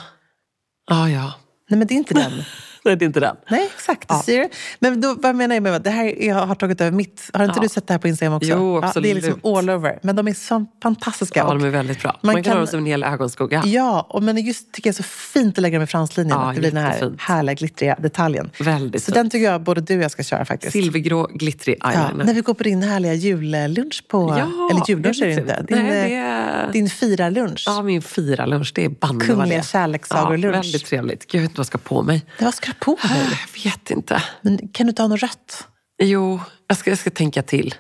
Ja, 0.90 1.10
ja. 1.10 1.34
Nej, 1.72 1.78
men 1.78 1.88
det 1.88 1.94
är 1.94 1.98
inte 1.98 2.14
den. 2.14 2.44
Nej, 2.86 2.96
det 2.96 3.06
är 3.06 3.08
inte 3.08 3.20
den. 3.20 3.36
Nej, 3.50 3.70
exakt. 3.76 4.06
Ja. 4.10 4.22
Ser 4.26 4.40
du? 4.40 4.50
Men 4.80 5.02
då, 5.02 5.16
vad 5.20 5.36
menar 5.36 5.56
jag 5.56 5.64
med 5.64 5.82
det 5.82 5.90
här 5.90 6.24
jag 6.24 6.36
har 6.36 6.56
tagit 6.56 6.82
över 6.82 6.92
mitt? 6.92 7.30
Har 7.34 7.44
inte 7.44 7.54
Ja. 7.58 7.62
du 7.64 7.70
sett 7.70 7.88
det 7.88 7.94
här 7.94 8.00
på 8.00 8.08
Instagram 8.08 8.34
också? 8.34 8.50
Jo, 8.50 8.82
Ja, 8.84 8.92
det 9.02 9.12
är 9.12 9.16
liksom 9.16 9.34
absolut. 9.44 9.58
all 9.58 9.70
over. 9.70 10.00
Men 10.04 10.16
de 10.16 10.28
är 10.28 10.34
så 10.34 10.66
fantastiska. 10.84 11.40
Ja, 11.40 11.54
de 11.54 11.64
är 11.64 11.70
väldigt 11.70 12.02
bra. 12.02 12.20
Man, 12.24 12.34
Man 12.34 12.44
kan, 12.44 12.54
ha 12.54 12.58
dem 12.58 12.68
som 12.68 12.80
en 12.80 12.86
hel 12.86 13.04
ögonskugga. 13.04 13.64
Ja, 13.66 14.06
och 14.10 14.24
men 14.24 14.38
just 14.38 14.72
tycker 14.72 14.88
jag 14.88 14.94
är 14.94 14.98
så 14.98 15.04
fint 15.04 15.58
att 15.58 15.62
lägga 15.62 15.78
dem 15.78 15.84
i 15.84 15.88
franslinjen. 15.88 16.38
Ja, 16.38 16.50
att 16.50 16.56
det 16.56 16.60
blir 16.62 16.72
den 16.72 16.84
här 16.84 17.14
härliga 17.18 17.54
glittriga 17.56 17.96
detaljen. 18.00 18.50
Väldigt 18.60 19.02
Så 19.04 19.06
fint. 19.06 19.16
den 19.16 19.30
tycker 19.30 19.46
jag 19.52 19.62
både 19.64 19.82
du 19.82 19.98
och 19.98 20.04
jag 20.04 20.12
ska 20.12 20.24
köra 20.24 20.46
faktiskt. 20.46 20.74
Silvergrå, 20.74 21.28
glittrig 21.34 21.78
Ja, 21.80 21.92
eyeliner. 21.92 22.26
när 22.26 22.34
vi 22.34 22.42
går 22.42 22.54
på 22.54 22.64
din 22.64 22.84
härliga 22.84 23.14
jullunch 23.14 24.04
på... 24.08 24.36
Ja, 24.40 24.70
eller 24.72 24.84
jullunch 24.90 25.22
är 25.22 25.26
det 25.28 25.34
inte. 25.34 25.66
Din, 25.68 25.78
Nej, 25.78 25.88
eh, 25.88 26.10
det 26.10 26.16
är- 26.16 26.72
din 26.74 26.90
firarlunch. 26.90 27.64
Ja, 27.68 27.82
min 27.82 28.02
firalunch. 28.02 28.72
Det 28.76 28.86
är 28.86 28.90
banne 28.90 29.14
vad 29.14 29.20
det 29.20 29.26
Kungliga 29.26 29.60
är. 29.60 29.64
kärlekssagor-lunch. 29.64 30.46
Ja, 30.56 30.62
väldigt 30.62 30.86
trevligt. 30.86 31.28
Gud, 31.28 31.36
jag 31.36 31.42
vet 31.42 31.50
inte 31.50 31.58
vad 31.58 31.64
jag 31.64 31.68
ska 31.68 31.78
på 31.78 32.02
mig. 32.02 32.26
Det 32.40 32.52
ska 32.52 32.71
du 32.80 32.86
på 32.86 33.08
dig? 33.08 33.40
Jag 33.56 33.64
vet 33.72 33.92
inte. 33.92 34.24
Men 34.42 34.58
kan 34.58 34.86
du 34.86 34.90
inte 34.90 35.02
ha 35.02 35.08
något 35.08 35.22
rött? 35.22 35.68
Jo, 36.04 36.40
jag 36.68 36.78
ska, 36.78 36.92
jag 36.92 37.00
ska 37.00 37.10
tänka 37.10 37.44
till. 37.44 37.76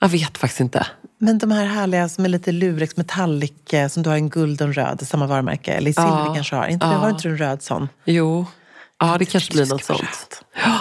Jag 0.00 0.08
vet 0.08 0.38
faktiskt 0.38 0.60
inte. 0.60 0.86
Men 1.18 1.38
de 1.38 1.50
här 1.50 1.64
härliga 1.64 2.08
som 2.08 2.24
är 2.24 2.28
lite 2.28 2.52
Lurex 2.52 2.96
metallic, 2.96 3.52
eh, 3.72 3.88
som 3.88 4.02
du 4.02 4.10
har 4.10 4.16
en 4.16 4.28
guld 4.28 4.60
och 4.60 4.66
en 4.66 4.72
röd, 4.74 5.08
samma 5.08 5.26
varumärke. 5.26 5.72
Eller 5.72 5.90
i 5.90 5.94
silver 5.94 6.10
Ja, 6.10 6.34
kanske 6.34 6.56
har. 6.56 6.66
Inte, 6.66 6.86
ja. 6.86 6.92
Har 6.92 7.10
inte 7.10 7.22
du 7.22 7.28
en 7.32 7.38
röd 7.38 7.62
sån? 7.62 7.88
Jo, 8.04 8.46
ja 8.98 9.18
det 9.18 9.24
kanske 9.24 9.52
blir 9.52 9.66
något 9.66 9.84
sånt. 9.84 10.42
Ja, 10.64 10.80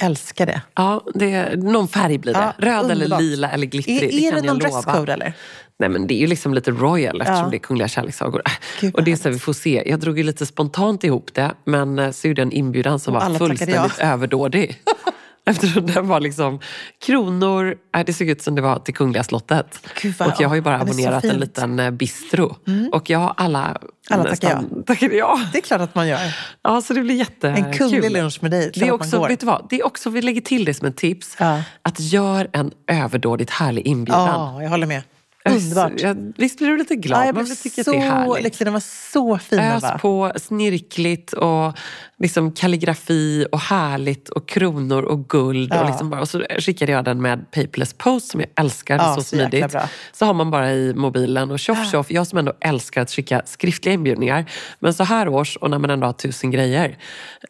Älskar 0.00 0.46
det. 0.46 0.62
ja 0.74 1.04
det 1.14 1.32
är, 1.32 1.56
någon 1.56 1.88
färg 1.88 2.18
blir 2.18 2.32
det. 2.34 2.38
Ja, 2.40 2.52
Röd 2.58 2.84
eller 2.90 2.94
underbart. 2.94 3.20
lila 3.20 3.50
eller 3.50 3.66
glittrig. 3.66 4.02
Är, 4.02 4.26
är 4.26 4.30
kan 4.30 4.40
det 4.40 4.46
någon 4.46 4.58
dresscode 4.58 5.12
eller? 5.12 5.32
Nej 5.78 5.88
men 5.88 6.06
det 6.06 6.14
är 6.14 6.18
ju 6.18 6.26
liksom 6.26 6.54
lite 6.54 6.70
royal 6.70 7.20
eftersom 7.20 7.44
Ja. 7.44 7.50
det 7.50 7.56
är 7.56 7.58
kungliga 7.58 7.88
kärlekssagor. 7.88 8.42
Gud, 8.80 8.94
och 8.94 9.04
det 9.04 9.12
är 9.12 9.16
så 9.16 9.22
här, 9.24 9.30
vi 9.30 9.38
får 9.38 9.52
se. 9.52 9.82
Jag 9.86 10.00
drog 10.00 10.18
ju 10.18 10.24
lite 10.24 10.46
spontant 10.46 11.04
ihop 11.04 11.34
det 11.34 11.50
men 11.64 11.98
eh, 11.98 12.10
så 12.10 12.28
gjorde 12.28 12.40
jag 12.42 12.46
en 12.46 12.52
inbjudan 12.52 12.98
som 13.00 13.16
Och 13.16 13.22
var 13.22 13.34
fullständigt 13.38 13.76
ja. 13.98 14.04
överdådig. 14.04 14.80
Eftersom 15.50 15.86
den 15.86 16.08
var 16.08 16.20
liksom 16.20 16.60
kronor, 17.06 17.74
äh, 17.96 18.04
det 18.06 18.12
såg 18.12 18.28
ut 18.28 18.42
som 18.42 18.54
det 18.54 18.62
var 18.62 18.78
till 18.78 18.94
Kungliga 18.94 19.24
slottet. 19.24 19.86
Gud, 20.02 20.14
och 20.20 20.32
jag 20.38 20.48
har 20.48 20.54
ju 20.56 20.60
bara 20.62 20.80
abonnerat 20.80 21.24
en 21.24 21.36
liten 21.36 21.78
eh, 21.78 21.90
bistro. 21.90 22.56
Och 22.92 23.10
jag 23.10 23.18
har 23.18 23.34
alla... 23.36 23.76
Alla 24.10 24.24
tackar 24.24 24.54
nästan- 24.60 24.84
tackade 24.84 25.14
ja. 25.14 25.40
Det 25.52 25.58
är 25.58 25.62
klart 25.62 25.80
att 25.80 25.94
man 25.94 26.08
gör. 26.08 26.18
Ja, 26.62 26.80
så 26.80 26.92
det 26.94 27.00
blir 27.00 27.14
jättekul. 27.14 27.64
En 27.64 27.72
kunglig 27.72 28.10
lunch 28.10 28.38
med 28.42 28.50
dig. 28.50 28.70
Det 28.74 28.88
är, 28.88 28.92
också, 28.92 29.26
vet 29.26 29.40
du 29.40 29.46
vad, 29.46 29.66
det 29.70 29.80
är 29.80 29.86
också, 29.86 30.10
vi 30.10 30.22
lägger 30.22 30.40
till 30.40 30.64
det 30.64 30.74
som 30.74 30.88
ett 30.88 30.96
tips. 30.96 31.36
Ja. 31.38 31.62
Att 31.82 32.00
gör 32.00 32.48
en 32.52 32.70
överdådigt 32.86 33.50
härlig 33.50 33.86
inbjudan. 33.86 34.28
Ja, 34.28 34.62
jag 34.62 34.70
håller 34.70 34.86
med. 34.86 35.02
Underbart. 35.44 35.92
Ja, 35.96 36.14
visst 36.36 36.58
blir 36.58 36.68
du 36.68 36.76
lite 36.76 36.96
glad? 36.96 37.20
Ja, 37.20 37.26
jag 37.26 37.34
Man 37.34 37.44
blev 37.44 37.54
tycker 37.54 37.82
så 37.82 37.90
att 37.90 37.96
det 37.96 38.02
är 38.02 38.10
härligt. 38.10 38.44
lycklig. 38.44 38.66
Den 38.66 38.72
var 38.72 38.82
så 39.12 39.38
fin. 39.38 39.58
Ös 39.58 39.82
va? 39.82 39.98
på, 39.98 40.32
snirkligt 40.36 41.32
och 41.32 41.78
liksom 42.18 42.52
kalligrafi 42.52 43.46
och 43.52 43.60
härligt 43.60 44.28
och 44.28 44.48
kronor 44.48 45.02
och 45.02 45.28
guld. 45.28 45.72
Ja. 45.74 45.80
Och, 45.80 45.86
liksom 45.86 46.10
bara, 46.10 46.20
och 46.20 46.28
så 46.28 46.44
skickade 46.58 46.92
jag 46.92 47.04
den 47.04 47.22
med 47.22 47.50
paperless 47.50 47.94
post 47.94 48.30
som 48.30 48.40
jag 48.40 48.48
älskar. 48.56 48.96
Ja, 48.96 49.14
så 49.14 49.20
så 49.22 49.36
smidigt. 49.36 49.72
bra. 49.72 49.82
Så 50.12 50.24
har 50.26 50.34
man 50.34 50.50
bara 50.50 50.72
i 50.72 50.94
mobilen 50.94 51.50
och 51.50 51.58
tjoff 51.58 51.90
tjoff. 51.90 52.10
Jag 52.10 52.26
som 52.26 52.38
ändå 52.38 52.52
älskar 52.60 53.02
att 53.02 53.10
skicka 53.10 53.42
skriftliga 53.44 53.94
inbjudningar. 53.94 54.44
Men 54.78 54.94
så 54.94 55.04
här 55.04 55.28
års 55.28 55.56
och 55.56 55.70
när 55.70 55.78
man 55.78 55.90
ändå 55.90 56.06
har 56.06 56.12
tusen 56.12 56.50
grejer. 56.50 56.98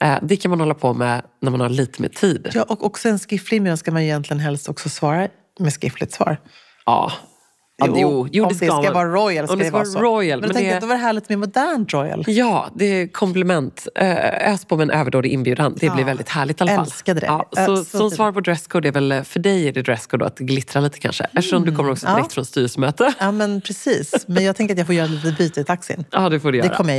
Eh, 0.00 0.18
det 0.22 0.36
kan 0.36 0.50
man 0.50 0.60
hålla 0.60 0.74
på 0.74 0.94
med 0.94 1.22
när 1.42 1.50
man 1.50 1.60
har 1.60 1.68
lite 1.68 2.02
mer 2.02 2.08
tid. 2.08 2.50
Ja, 2.54 2.62
och 2.62 2.84
också 2.84 3.08
en 3.08 3.18
skriftlig 3.18 3.56
inbjudan 3.56 3.78
ska 3.78 3.90
man 3.90 4.02
egentligen 4.02 4.40
helst 4.40 4.68
också 4.68 4.88
svara 4.88 5.28
med 5.58 5.72
skriftligt 5.72 6.12
svar. 6.12 6.36
Ja. 6.86 7.12
Ja, 7.80 7.94
jo, 7.96 8.28
jo, 8.32 8.44
om 8.44 8.48
det 8.52 8.58
det 8.58 8.66
ska, 8.66 8.82
man. 8.82 8.92
vara 8.94 9.08
royal 9.08 9.46
ska 9.46 9.52
Om 9.52 9.58
det 9.58 9.64
det 9.64 9.68
ska 9.68 9.76
vara 9.76 9.86
så. 9.86 9.98
royal. 10.00 10.40
Men, 10.40 10.48
Men 10.48 10.54
tänkte 10.56 10.70
det, 10.70 10.74
att 10.74 10.80
det 10.80 10.86
var 10.86 10.96
härligt 10.96 11.28
med 11.28 11.38
modernt 11.38 11.92
royal. 11.94 12.24
Ja, 12.26 12.68
det 12.74 12.84
är 12.84 13.06
komplement. 13.08 13.88
Eh, 13.94 14.52
Ös 14.52 14.64
på 14.64 14.76
med 14.76 14.90
en 14.90 15.00
överdådig 15.00 15.30
inbjudan. 15.32 15.72
Det 15.72 15.78
blir 15.90 16.00
Ja. 16.00 16.06
väldigt 16.06 16.28
härligt 16.28 16.60
i 16.60 16.62
alla 16.64 16.74
fall. 16.74 16.84
Älskade 16.84 17.20
det. 17.20 17.26
Ja, 17.26 17.48
så, 17.66 17.76
så 17.76 17.98
som 17.98 18.10
svar 18.10 18.32
på 18.32 18.40
dresscode 18.40 18.88
är 18.88 18.92
väl, 18.92 19.24
för 19.24 19.40
dig 19.40 19.68
är 19.68 19.72
det 19.72 19.82
dresscode 19.82 20.24
då, 20.24 20.26
att 20.26 20.38
glittra 20.38 20.80
lite 20.80 20.98
kanske. 20.98 21.24
Eftersom 21.24 21.64
du 21.64 21.76
kommer 21.76 21.90
också 21.90 22.06
Mm. 22.06 22.12
Ja. 22.12 22.18
direkt 22.18 22.32
från 22.34 22.44
styrelsemöte. 22.44 23.12
Ja, 23.20 23.32
men 23.32 23.60
precis. 23.60 24.24
Men 24.28 24.44
jag 24.44 24.56
tänker 24.56 24.74
att 24.74 24.78
jag 24.78 24.86
får 24.86 24.94
göra 24.94 25.06
lite 25.06 25.32
byte 25.38 25.60
i 25.60 25.64
taxin. 25.64 26.04
Ja, 26.10 26.28
det 26.28 26.40
får 26.40 26.52
du 26.52 26.58
göra. 26.58 26.68
Det 26.68 26.74
kommer 26.74 26.94
jag 26.94 26.98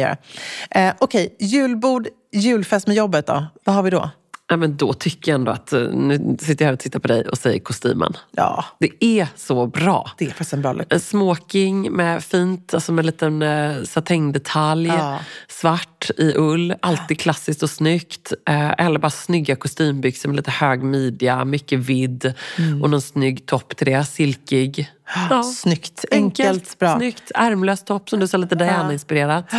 göra. 0.71 0.87
Eh, 0.87 0.93
Okej, 0.99 1.35
julbord, 1.39 2.07
julfest 2.33 2.87
med 2.87 2.95
jobbet 2.95 3.27
då? 3.27 3.45
Vad 3.63 3.75
har 3.75 3.83
vi 3.83 3.89
då? 3.89 4.09
Ja, 4.51 4.57
men 4.57 4.77
då 4.77 4.93
tycker 4.93 5.31
jag 5.31 5.39
ändå 5.39 5.51
att, 5.51 5.73
eh, 5.73 5.81
nu 5.81 6.37
sitter 6.39 6.65
jag 6.65 6.67
här 6.67 6.73
och 6.73 6.79
tittar 6.79 6.99
på 6.99 7.07
dig 7.07 7.27
och 7.27 7.37
säger 7.37 7.59
kostymen. 7.59 8.13
Ja, 8.31 8.65
Det 8.79 9.05
är 9.05 9.27
så 9.35 9.67
bra. 9.67 10.11
det 10.17 10.25
är 10.25 10.29
faktiskt 10.29 10.53
en 10.53 10.61
bra 10.61 10.73
look. 10.73 10.93
En 10.93 10.99
smoking 10.99 11.91
med 11.91 12.23
fint, 12.23 12.73
alltså 12.73 12.91
med 12.91 13.01
en 13.03 13.05
liten 13.05 13.41
eh, 13.41 13.83
satängdetalj. 13.83 14.87
Ja. 14.87 15.19
Svart 15.49 16.09
i 16.17 16.33
ull, 16.37 16.73
alltid 16.81 17.19
klassiskt 17.19 17.63
och 17.63 17.69
snyggt. 17.69 18.33
Eh, 18.49 18.71
eller 18.85 18.99
bara 18.99 19.09
snygga 19.09 19.55
kostymbyxor 19.55 20.29
med 20.29 20.35
lite 20.35 20.51
hög 20.51 20.83
midja, 20.83 21.45
mycket 21.45 21.79
vidd 21.79 22.33
Mm. 22.57 22.81
och 22.83 22.89
någon 22.89 23.01
snygg 23.01 23.45
topp 23.45 23.75
till 23.75 23.85
det, 23.85 24.05
silkig. 24.05 24.89
Ja. 25.29 25.43
Snyggt, 25.43 26.05
enkelt, 26.11 26.79
bra. 26.79 26.97
Snyggt, 26.97 27.31
ärmlös 27.35 27.83
topp 27.83 28.09
som 28.09 28.19
du 28.19 28.27
sa, 28.27 28.37
lite 28.37 28.55
Diana-inspirerat. 28.55 29.45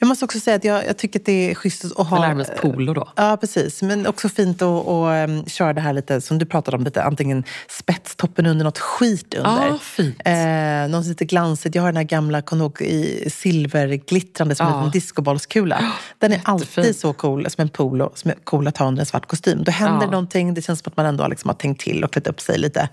Jag 0.00 0.08
måste 0.08 0.24
också 0.24 0.40
säga 0.40 0.56
att 0.56 0.64
jag, 0.64 0.86
jag 0.86 0.96
tycker 0.96 1.18
att 1.20 1.26
det 1.26 1.50
är 1.50 1.54
schysst 1.54 1.84
att 1.84 2.06
ha... 2.06 2.24
Ärmlös 2.26 2.48
polo 2.60 2.94
då. 2.94 3.08
Ja, 3.16 3.36
precis. 3.40 3.82
Men 3.82 4.06
också 4.06 4.28
fint 4.28 4.62
att, 4.62 4.86
att 4.88 5.28
um, 5.28 5.44
köra 5.46 5.72
det 5.72 5.80
här 5.80 5.92
lite, 5.92 6.20
som 6.20 6.38
du 6.38 6.46
pratade 6.46 6.76
om, 6.76 6.84
lite 6.84 7.02
antingen 7.02 7.44
spetstoppen 7.68 8.46
under, 8.46 8.64
något 8.64 8.78
skit 8.78 9.34
under. 9.34 9.66
Ja, 9.66 9.78
fint. 9.82 10.16
Eh, 10.24 10.88
något 10.90 11.06
lite 11.06 11.24
glansigt. 11.24 11.74
Jag 11.74 11.82
har 11.82 11.88
den 11.88 11.96
här 11.96 12.04
gamla, 12.04 12.42
kommer 12.42 12.64
ihåg, 12.64 12.80
i 12.82 13.30
silverglittrande 13.30 14.54
som 14.54 14.66
Ja. 14.66 14.84
en 14.84 14.90
discobollskula. 14.90 15.92
Den 16.18 16.32
är 16.32 16.40
alltid 16.44 16.68
Jättefin. 16.68 16.94
så 16.94 17.12
cool, 17.12 17.50
som 17.50 17.62
en 17.62 17.68
polo, 17.68 18.12
som 18.14 18.30
är 18.30 18.34
cool 18.44 18.68
att 18.68 18.76
ha 18.78 18.86
under 18.86 19.00
en 19.02 19.06
svart 19.06 19.26
kostym. 19.26 19.64
Då 19.64 19.72
händer 19.72 20.06
Ja. 20.06 20.10
någonting, 20.10 20.54
det 20.54 20.62
känns 20.62 20.78
som 20.78 20.90
att 20.90 20.96
man 20.96 21.06
ändå 21.06 21.28
liksom 21.28 21.48
har 21.48 21.54
tänkt 21.54 21.80
till 21.80 22.04
och 22.04 22.12
klätt 22.12 22.26
upp 22.26 22.40
sig 22.40 22.58
lite. 22.58 22.88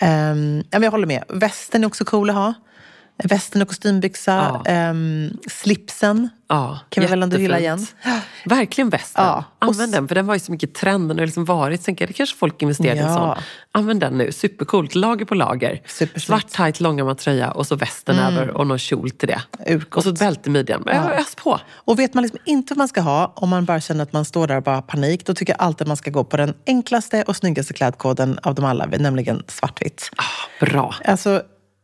Ja, 0.00 0.34
men 0.34 0.82
jag 0.82 0.90
håller 0.90 1.06
med. 1.06 1.24
Västen 1.28 1.82
är 1.82 1.86
också 1.86 2.04
cool 2.04 2.30
att 2.30 2.36
ha. 2.36 2.54
Västen 3.24 3.62
och 3.62 3.68
kostymbyxa. 3.68 4.32
Ja. 4.64 4.70
Ehm, 4.70 5.38
slipsen 5.46 6.28
Ja, 6.50 6.78
kan 6.88 7.00
vi 7.04 7.10
väl 7.10 7.22
ändå 7.22 7.36
hylla 7.36 7.58
igen. 7.58 7.86
Verkligen 8.44 8.90
västen. 8.90 9.24
Ja, 9.24 9.44
Använd 9.58 9.92
den, 9.92 10.08
för 10.08 10.14
den 10.14 10.26
var 10.26 10.34
ju 10.34 10.40
så 10.40 10.52
mycket 10.52 10.74
trend. 10.74 11.10
Den 11.10 11.18
har 11.18 11.26
liksom 11.26 11.44
varit, 11.44 11.82
sen 11.82 11.94
det 11.94 12.12
kanske 12.12 12.36
folk 12.36 12.62
investerar 12.62 12.94
i 12.94 12.98
en 12.98 13.04
Ja. 13.04 13.14
sån. 13.14 13.44
Använd 13.72 14.00
den 14.00 14.18
nu, 14.18 14.32
supercoolt. 14.32 14.94
Lager 14.94 15.24
på 15.24 15.34
lager. 15.34 15.80
Svart 16.18 16.48
tight 16.48 16.80
långärmad 16.80 17.20
och 17.54 17.66
så 17.66 17.76
västen 17.76 18.18
över 18.18 18.50
och 18.50 18.66
någon 18.66 18.78
kjol 18.78 19.10
till 19.10 19.28
det. 19.28 19.42
Urgott. 19.66 19.96
Och 19.96 20.02
så 20.02 20.10
ett 20.10 20.18
bälte 20.18 20.48
i 20.48 20.52
midjan. 20.52 20.82
Ja. 20.86 21.10
Ös 21.12 21.34
på. 21.34 21.60
Och 21.70 21.98
vet 21.98 22.14
man 22.14 22.22
liksom 22.22 22.40
inte 22.44 22.74
vad 22.74 22.78
man 22.78 22.88
ska 22.88 23.00
ha, 23.00 23.32
om 23.36 23.48
man 23.48 23.64
bara 23.64 23.80
känner 23.80 24.02
att 24.02 24.12
man 24.12 24.24
står 24.24 24.46
där 24.46 24.56
och 24.56 24.62
bara 24.62 24.74
har 24.74 24.82
panik, 24.82 25.26
då 25.26 25.34
tycker 25.34 25.52
jag 25.52 25.60
alltid 25.62 25.82
att 25.82 25.88
man 25.88 25.96
ska 25.96 26.10
gå 26.10 26.24
på 26.24 26.36
den 26.36 26.54
enklaste 26.66 27.22
och 27.22 27.36
snyggaste 27.36 27.72
klädkoden 27.72 28.38
av 28.42 28.54
dem 28.54 28.64
alla, 28.64 28.86
nämligen 28.86 29.42
svartvitt. 29.48 30.10
Ah, 30.16 30.64
bra. 30.66 30.94
Alltså, 31.04 31.42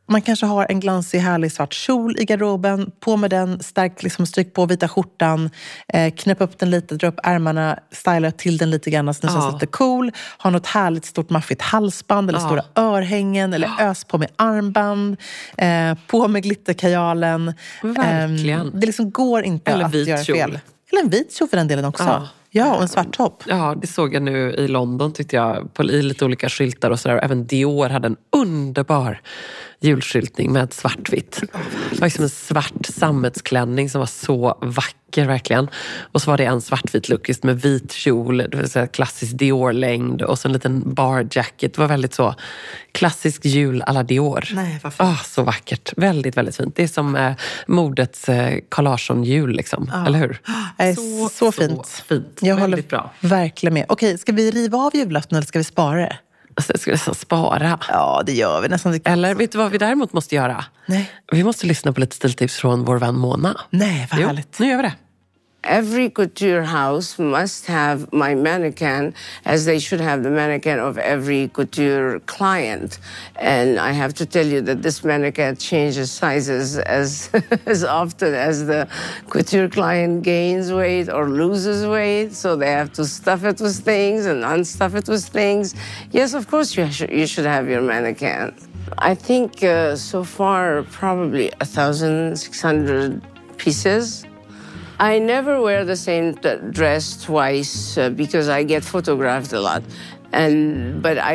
man 0.08 0.22
kanske 0.22 0.46
har 0.46 0.66
en 0.68 0.80
glansig, 0.80 1.18
härlig 1.18 1.52
svart 1.52 1.72
kjol 1.74 2.16
i 2.18 2.24
garderoben. 2.24 2.90
På 3.00 3.16
med 3.16 3.30
den, 3.30 3.62
stärk, 3.62 4.02
liksom, 4.02 4.26
stryk 4.26 4.54
på 4.54 4.66
vita 4.66 4.88
skjortan, 4.88 5.50
eh, 5.88 6.14
knäpp 6.14 6.40
upp 6.40 6.58
den 6.58 6.70
lite, 6.70 6.94
dra 6.94 7.06
upp 7.08 7.20
ärmarna, 7.22 7.78
styla 7.92 8.30
till 8.30 8.58
den 8.58 8.70
lite 8.70 8.90
grann 8.90 9.14
så 9.14 9.26
den 9.26 9.34
Ja. 9.34 9.40
känns 9.40 9.52
lite 9.54 9.66
cool. 9.66 10.12
Ha 10.42 10.50
något 10.50 10.66
härligt 10.66 11.04
stort 11.04 11.30
maffigt 11.30 11.62
halsband 11.62 12.28
eller 12.30 12.40
Ja. 12.40 12.46
stora 12.46 12.62
örhängen 12.76 13.54
eller 13.54 13.70
ös 13.80 14.04
på 14.04 14.18
med 14.18 14.28
armband. 14.36 15.16
Eh, 15.56 15.94
på 16.06 16.28
med 16.28 16.42
glitterkajalen. 16.42 17.54
Verkligen. 17.82 18.60
Eh, 18.66 18.72
det 18.74 18.86
liksom 18.86 19.10
går 19.10 19.42
inte 19.42 19.70
Eller 19.70 19.84
att 19.84 19.94
göra 19.94 20.24
kjol. 20.24 20.36
fel. 20.36 20.58
Eller 20.92 21.02
en 21.02 21.08
vit 21.10 21.32
kjol 21.38 21.48
för 21.48 21.56
den 21.56 21.68
delen 21.68 21.84
också. 21.84 22.04
Ja. 22.04 22.28
Ja, 22.50 22.74
och 22.74 22.82
en 22.82 22.88
svart 22.88 23.12
topp. 23.16 23.42
Ja, 23.46 23.74
det 23.80 23.86
såg 23.86 24.14
jag 24.14 24.22
nu 24.22 24.52
i 24.52 24.68
London 24.68 25.12
tyckte 25.12 25.36
jag, 25.36 25.74
på, 25.74 25.84
i 25.84 26.02
lite 26.02 26.24
olika 26.24 26.48
skyltar 26.48 26.90
och 26.90 27.00
sådär. 27.00 27.20
Även 27.22 27.46
Dior 27.46 27.88
hade 27.88 28.06
en 28.06 28.16
underbar 28.36 29.20
julskyltning 29.80 30.52
med 30.52 30.72
svartvitt. 30.72 31.40
Det 31.90 32.00
var 32.00 32.06
liksom 32.06 32.24
en 32.24 32.30
svart 32.30 32.86
sammetsklänning 32.86 33.90
som 33.90 33.98
var 33.98 34.06
så 34.06 34.58
vacker 34.62 35.26
verkligen. 35.26 35.68
Och 36.12 36.22
så 36.22 36.30
var 36.30 36.38
det 36.38 36.44
en 36.44 36.60
svartvit 36.60 37.08
look 37.08 37.28
just 37.28 37.44
med 37.44 37.60
vit 37.60 37.92
kjol, 37.92 38.36
det 38.38 38.56
vill 38.56 38.70
säga 38.70 38.86
klassisk 38.86 39.32
Dior-längd 39.38 40.22
och 40.22 40.38
så 40.38 40.48
en 40.48 40.52
liten 40.52 40.94
bar 40.94 41.28
jacket. 41.30 41.74
Det 41.74 41.80
var 41.80 41.88
väldigt 41.88 42.14
så 42.14 42.34
klassisk 42.92 43.44
jul 43.44 43.82
alla 43.82 44.02
Dior. 44.02 44.48
Nej, 44.52 44.80
vad 44.82 44.94
fint. 44.94 45.08
ah, 45.08 45.16
så 45.24 45.42
vackert. 45.42 45.92
Väldigt, 45.96 46.36
väldigt 46.36 46.56
fint. 46.56 46.76
Det 46.76 46.82
är 46.82 46.88
som 46.88 47.16
eh, 47.16 47.32
modets 47.66 48.28
eh, 48.28 48.58
Carl 48.68 48.84
Larsson-jul, 48.84 49.50
liksom. 49.56 49.92
eller 50.06 50.18
hur? 50.18 50.40
Nej, 50.78 50.96
så, 50.96 51.28
så 51.28 51.52
fint. 51.52 51.88
fint. 52.08 52.38
Jag 52.40 52.56
Väldigt 52.56 52.60
håller 52.60 52.82
bra. 52.88 53.12
verkligen 53.20 53.74
med. 53.74 53.86
Okej, 53.88 54.18
ska 54.18 54.32
vi 54.32 54.50
riva 54.50 54.78
av 54.78 54.96
julafton 54.96 55.36
eller 55.36 55.46
ska 55.46 55.58
vi 55.58 55.64
spara 55.64 56.00
det? 56.00 56.16
Alltså, 56.56 56.72
jag 56.72 56.80
skulle 56.80 56.94
nästan 56.94 57.14
spara. 57.14 57.78
Ja, 57.88 58.22
det 58.26 58.32
gör 58.32 58.60
vi 58.60 58.68
nästan. 58.68 59.00
Eller 59.04 59.34
vet 59.34 59.52
du 59.52 59.58
vad 59.58 59.70
vi 59.72 59.78
däremot 59.78 60.12
måste 60.12 60.34
göra? 60.34 60.64
Nej. 60.86 61.10
Vi 61.32 61.44
måste 61.44 61.66
lyssna 61.66 61.92
på 61.92 62.00
lite 62.00 62.16
stiltips 62.16 62.56
från 62.56 62.84
vår 62.84 62.98
vän 62.98 63.18
Mona. 63.18 63.60
Nej, 63.70 64.08
vad 64.10 64.20
Jo, 64.20 64.26
härligt. 64.26 64.58
nu 64.58 64.66
gör 64.68 64.76
vi 64.76 64.82
det. 64.82 64.92
Every 65.66 66.10
couture 66.10 66.62
house 66.62 67.18
must 67.18 67.66
have 67.66 68.12
my 68.12 68.36
mannequin 68.36 69.14
as 69.44 69.64
they 69.64 69.80
should 69.80 70.00
have 70.00 70.22
the 70.22 70.30
mannequin 70.30 70.78
of 70.78 70.96
every 70.96 71.48
couture 71.48 72.20
client. 72.20 73.00
And 73.34 73.80
I 73.80 73.90
have 73.90 74.14
to 74.14 74.26
tell 74.26 74.46
you 74.46 74.60
that 74.60 74.82
this 74.82 75.02
mannequin 75.02 75.56
changes 75.56 76.12
sizes 76.12 76.78
as, 76.78 77.30
as 77.66 77.82
often 77.82 78.32
as 78.32 78.66
the 78.66 78.88
couture 79.28 79.68
client 79.68 80.22
gains 80.22 80.72
weight 80.72 81.08
or 81.08 81.28
loses 81.28 81.84
weight. 81.84 82.32
So 82.32 82.54
they 82.54 82.70
have 82.70 82.92
to 82.92 83.04
stuff 83.04 83.42
it 83.42 83.60
with 83.60 83.80
things 83.80 84.26
and 84.26 84.44
unstuff 84.44 84.94
it 84.94 85.08
with 85.08 85.26
things. 85.26 85.74
Yes, 86.12 86.34
of 86.34 86.46
course, 86.46 86.76
you, 86.76 86.88
sh- 86.92 87.10
you 87.10 87.26
should 87.26 87.44
have 87.44 87.68
your 87.68 87.82
mannequin. 87.82 88.54
I 88.98 89.16
think 89.16 89.64
uh, 89.64 89.96
so 89.96 90.22
far, 90.22 90.84
probably 90.84 91.50
1,600 91.58 93.20
pieces. 93.56 94.24
I 94.98 95.18
never 95.18 95.60
wear 95.60 95.84
the 95.84 95.96
same 95.96 96.32
dress 96.70 97.22
twice 97.22 97.98
uh, 97.98 98.08
because 98.08 98.48
I 98.48 98.62
get 98.62 98.82
photographed 98.82 99.52
a 99.52 99.60
lot. 99.60 99.82
And 100.32 101.02
but 101.02 101.18
I 101.18 101.34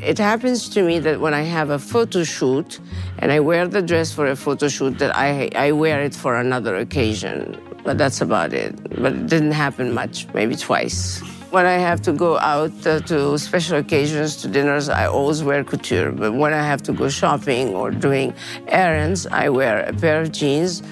it 0.00 0.18
happens 0.18 0.68
to 0.70 0.82
me 0.82 0.98
that 1.00 1.20
when 1.20 1.34
I 1.34 1.42
have 1.42 1.68
a 1.68 1.78
photo 1.78 2.24
shoot 2.24 2.80
and 3.18 3.30
I 3.30 3.38
wear 3.40 3.68
the 3.68 3.82
dress 3.82 4.12
for 4.12 4.26
a 4.26 4.36
photo 4.36 4.68
shoot 4.68 4.98
that 4.98 5.14
I 5.14 5.50
I 5.54 5.72
wear 5.72 6.00
it 6.00 6.14
for 6.14 6.36
another 6.36 6.76
occasion. 6.76 7.60
But 7.84 7.98
that's 7.98 8.22
about 8.22 8.54
it. 8.54 8.72
But 9.02 9.12
it 9.12 9.26
didn't 9.26 9.52
happen 9.52 9.92
much, 9.92 10.26
maybe 10.32 10.56
twice. 10.56 11.20
When 11.50 11.66
I 11.66 11.72
have 11.72 12.00
to 12.02 12.12
go 12.12 12.38
out 12.38 12.72
uh, 12.86 13.00
to 13.00 13.38
special 13.38 13.76
occasions, 13.76 14.36
to 14.36 14.48
dinners, 14.48 14.88
I 14.88 15.06
always 15.06 15.42
wear 15.42 15.62
couture. 15.64 16.10
But 16.10 16.32
when 16.32 16.54
I 16.54 16.62
have 16.62 16.82
to 16.84 16.92
go 16.92 17.10
shopping 17.10 17.74
or 17.74 17.90
doing 17.90 18.32
errands, 18.68 19.26
I 19.26 19.50
wear 19.50 19.80
a 19.84 19.92
pair 19.92 20.22
of 20.22 20.32
jeans 20.32 20.82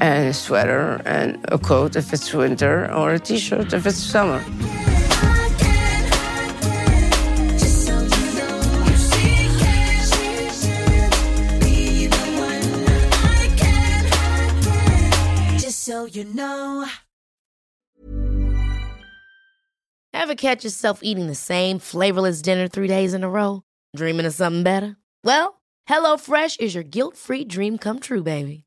and 0.00 0.28
a 0.28 0.32
sweater 0.32 1.00
and 1.04 1.38
a 1.48 1.58
coat 1.58 1.96
if 1.96 2.12
it's 2.12 2.32
winter 2.32 2.92
or 2.92 3.14
a 3.14 3.18
t-shirt 3.18 3.72
if 3.72 3.86
it's 3.86 3.98
summer. 3.98 4.42
So 15.90 16.04
you 16.04 16.24
know. 16.24 16.86
Ever 20.12 20.34
catch 20.36 20.62
yourself 20.62 21.00
eating 21.02 21.26
the 21.26 21.34
same 21.34 21.80
flavorless 21.80 22.42
dinner 22.42 22.68
three 22.68 22.86
days 22.86 23.12
in 23.12 23.24
a 23.24 23.28
row? 23.28 23.62
Dreaming 23.96 24.26
of 24.26 24.32
something 24.34 24.62
better? 24.62 24.96
Well, 25.24 25.60
HelloFresh 25.88 26.60
is 26.60 26.76
your 26.76 26.84
guilt-free 26.84 27.46
dream 27.46 27.76
come 27.76 27.98
true, 27.98 28.22
baby. 28.22 28.66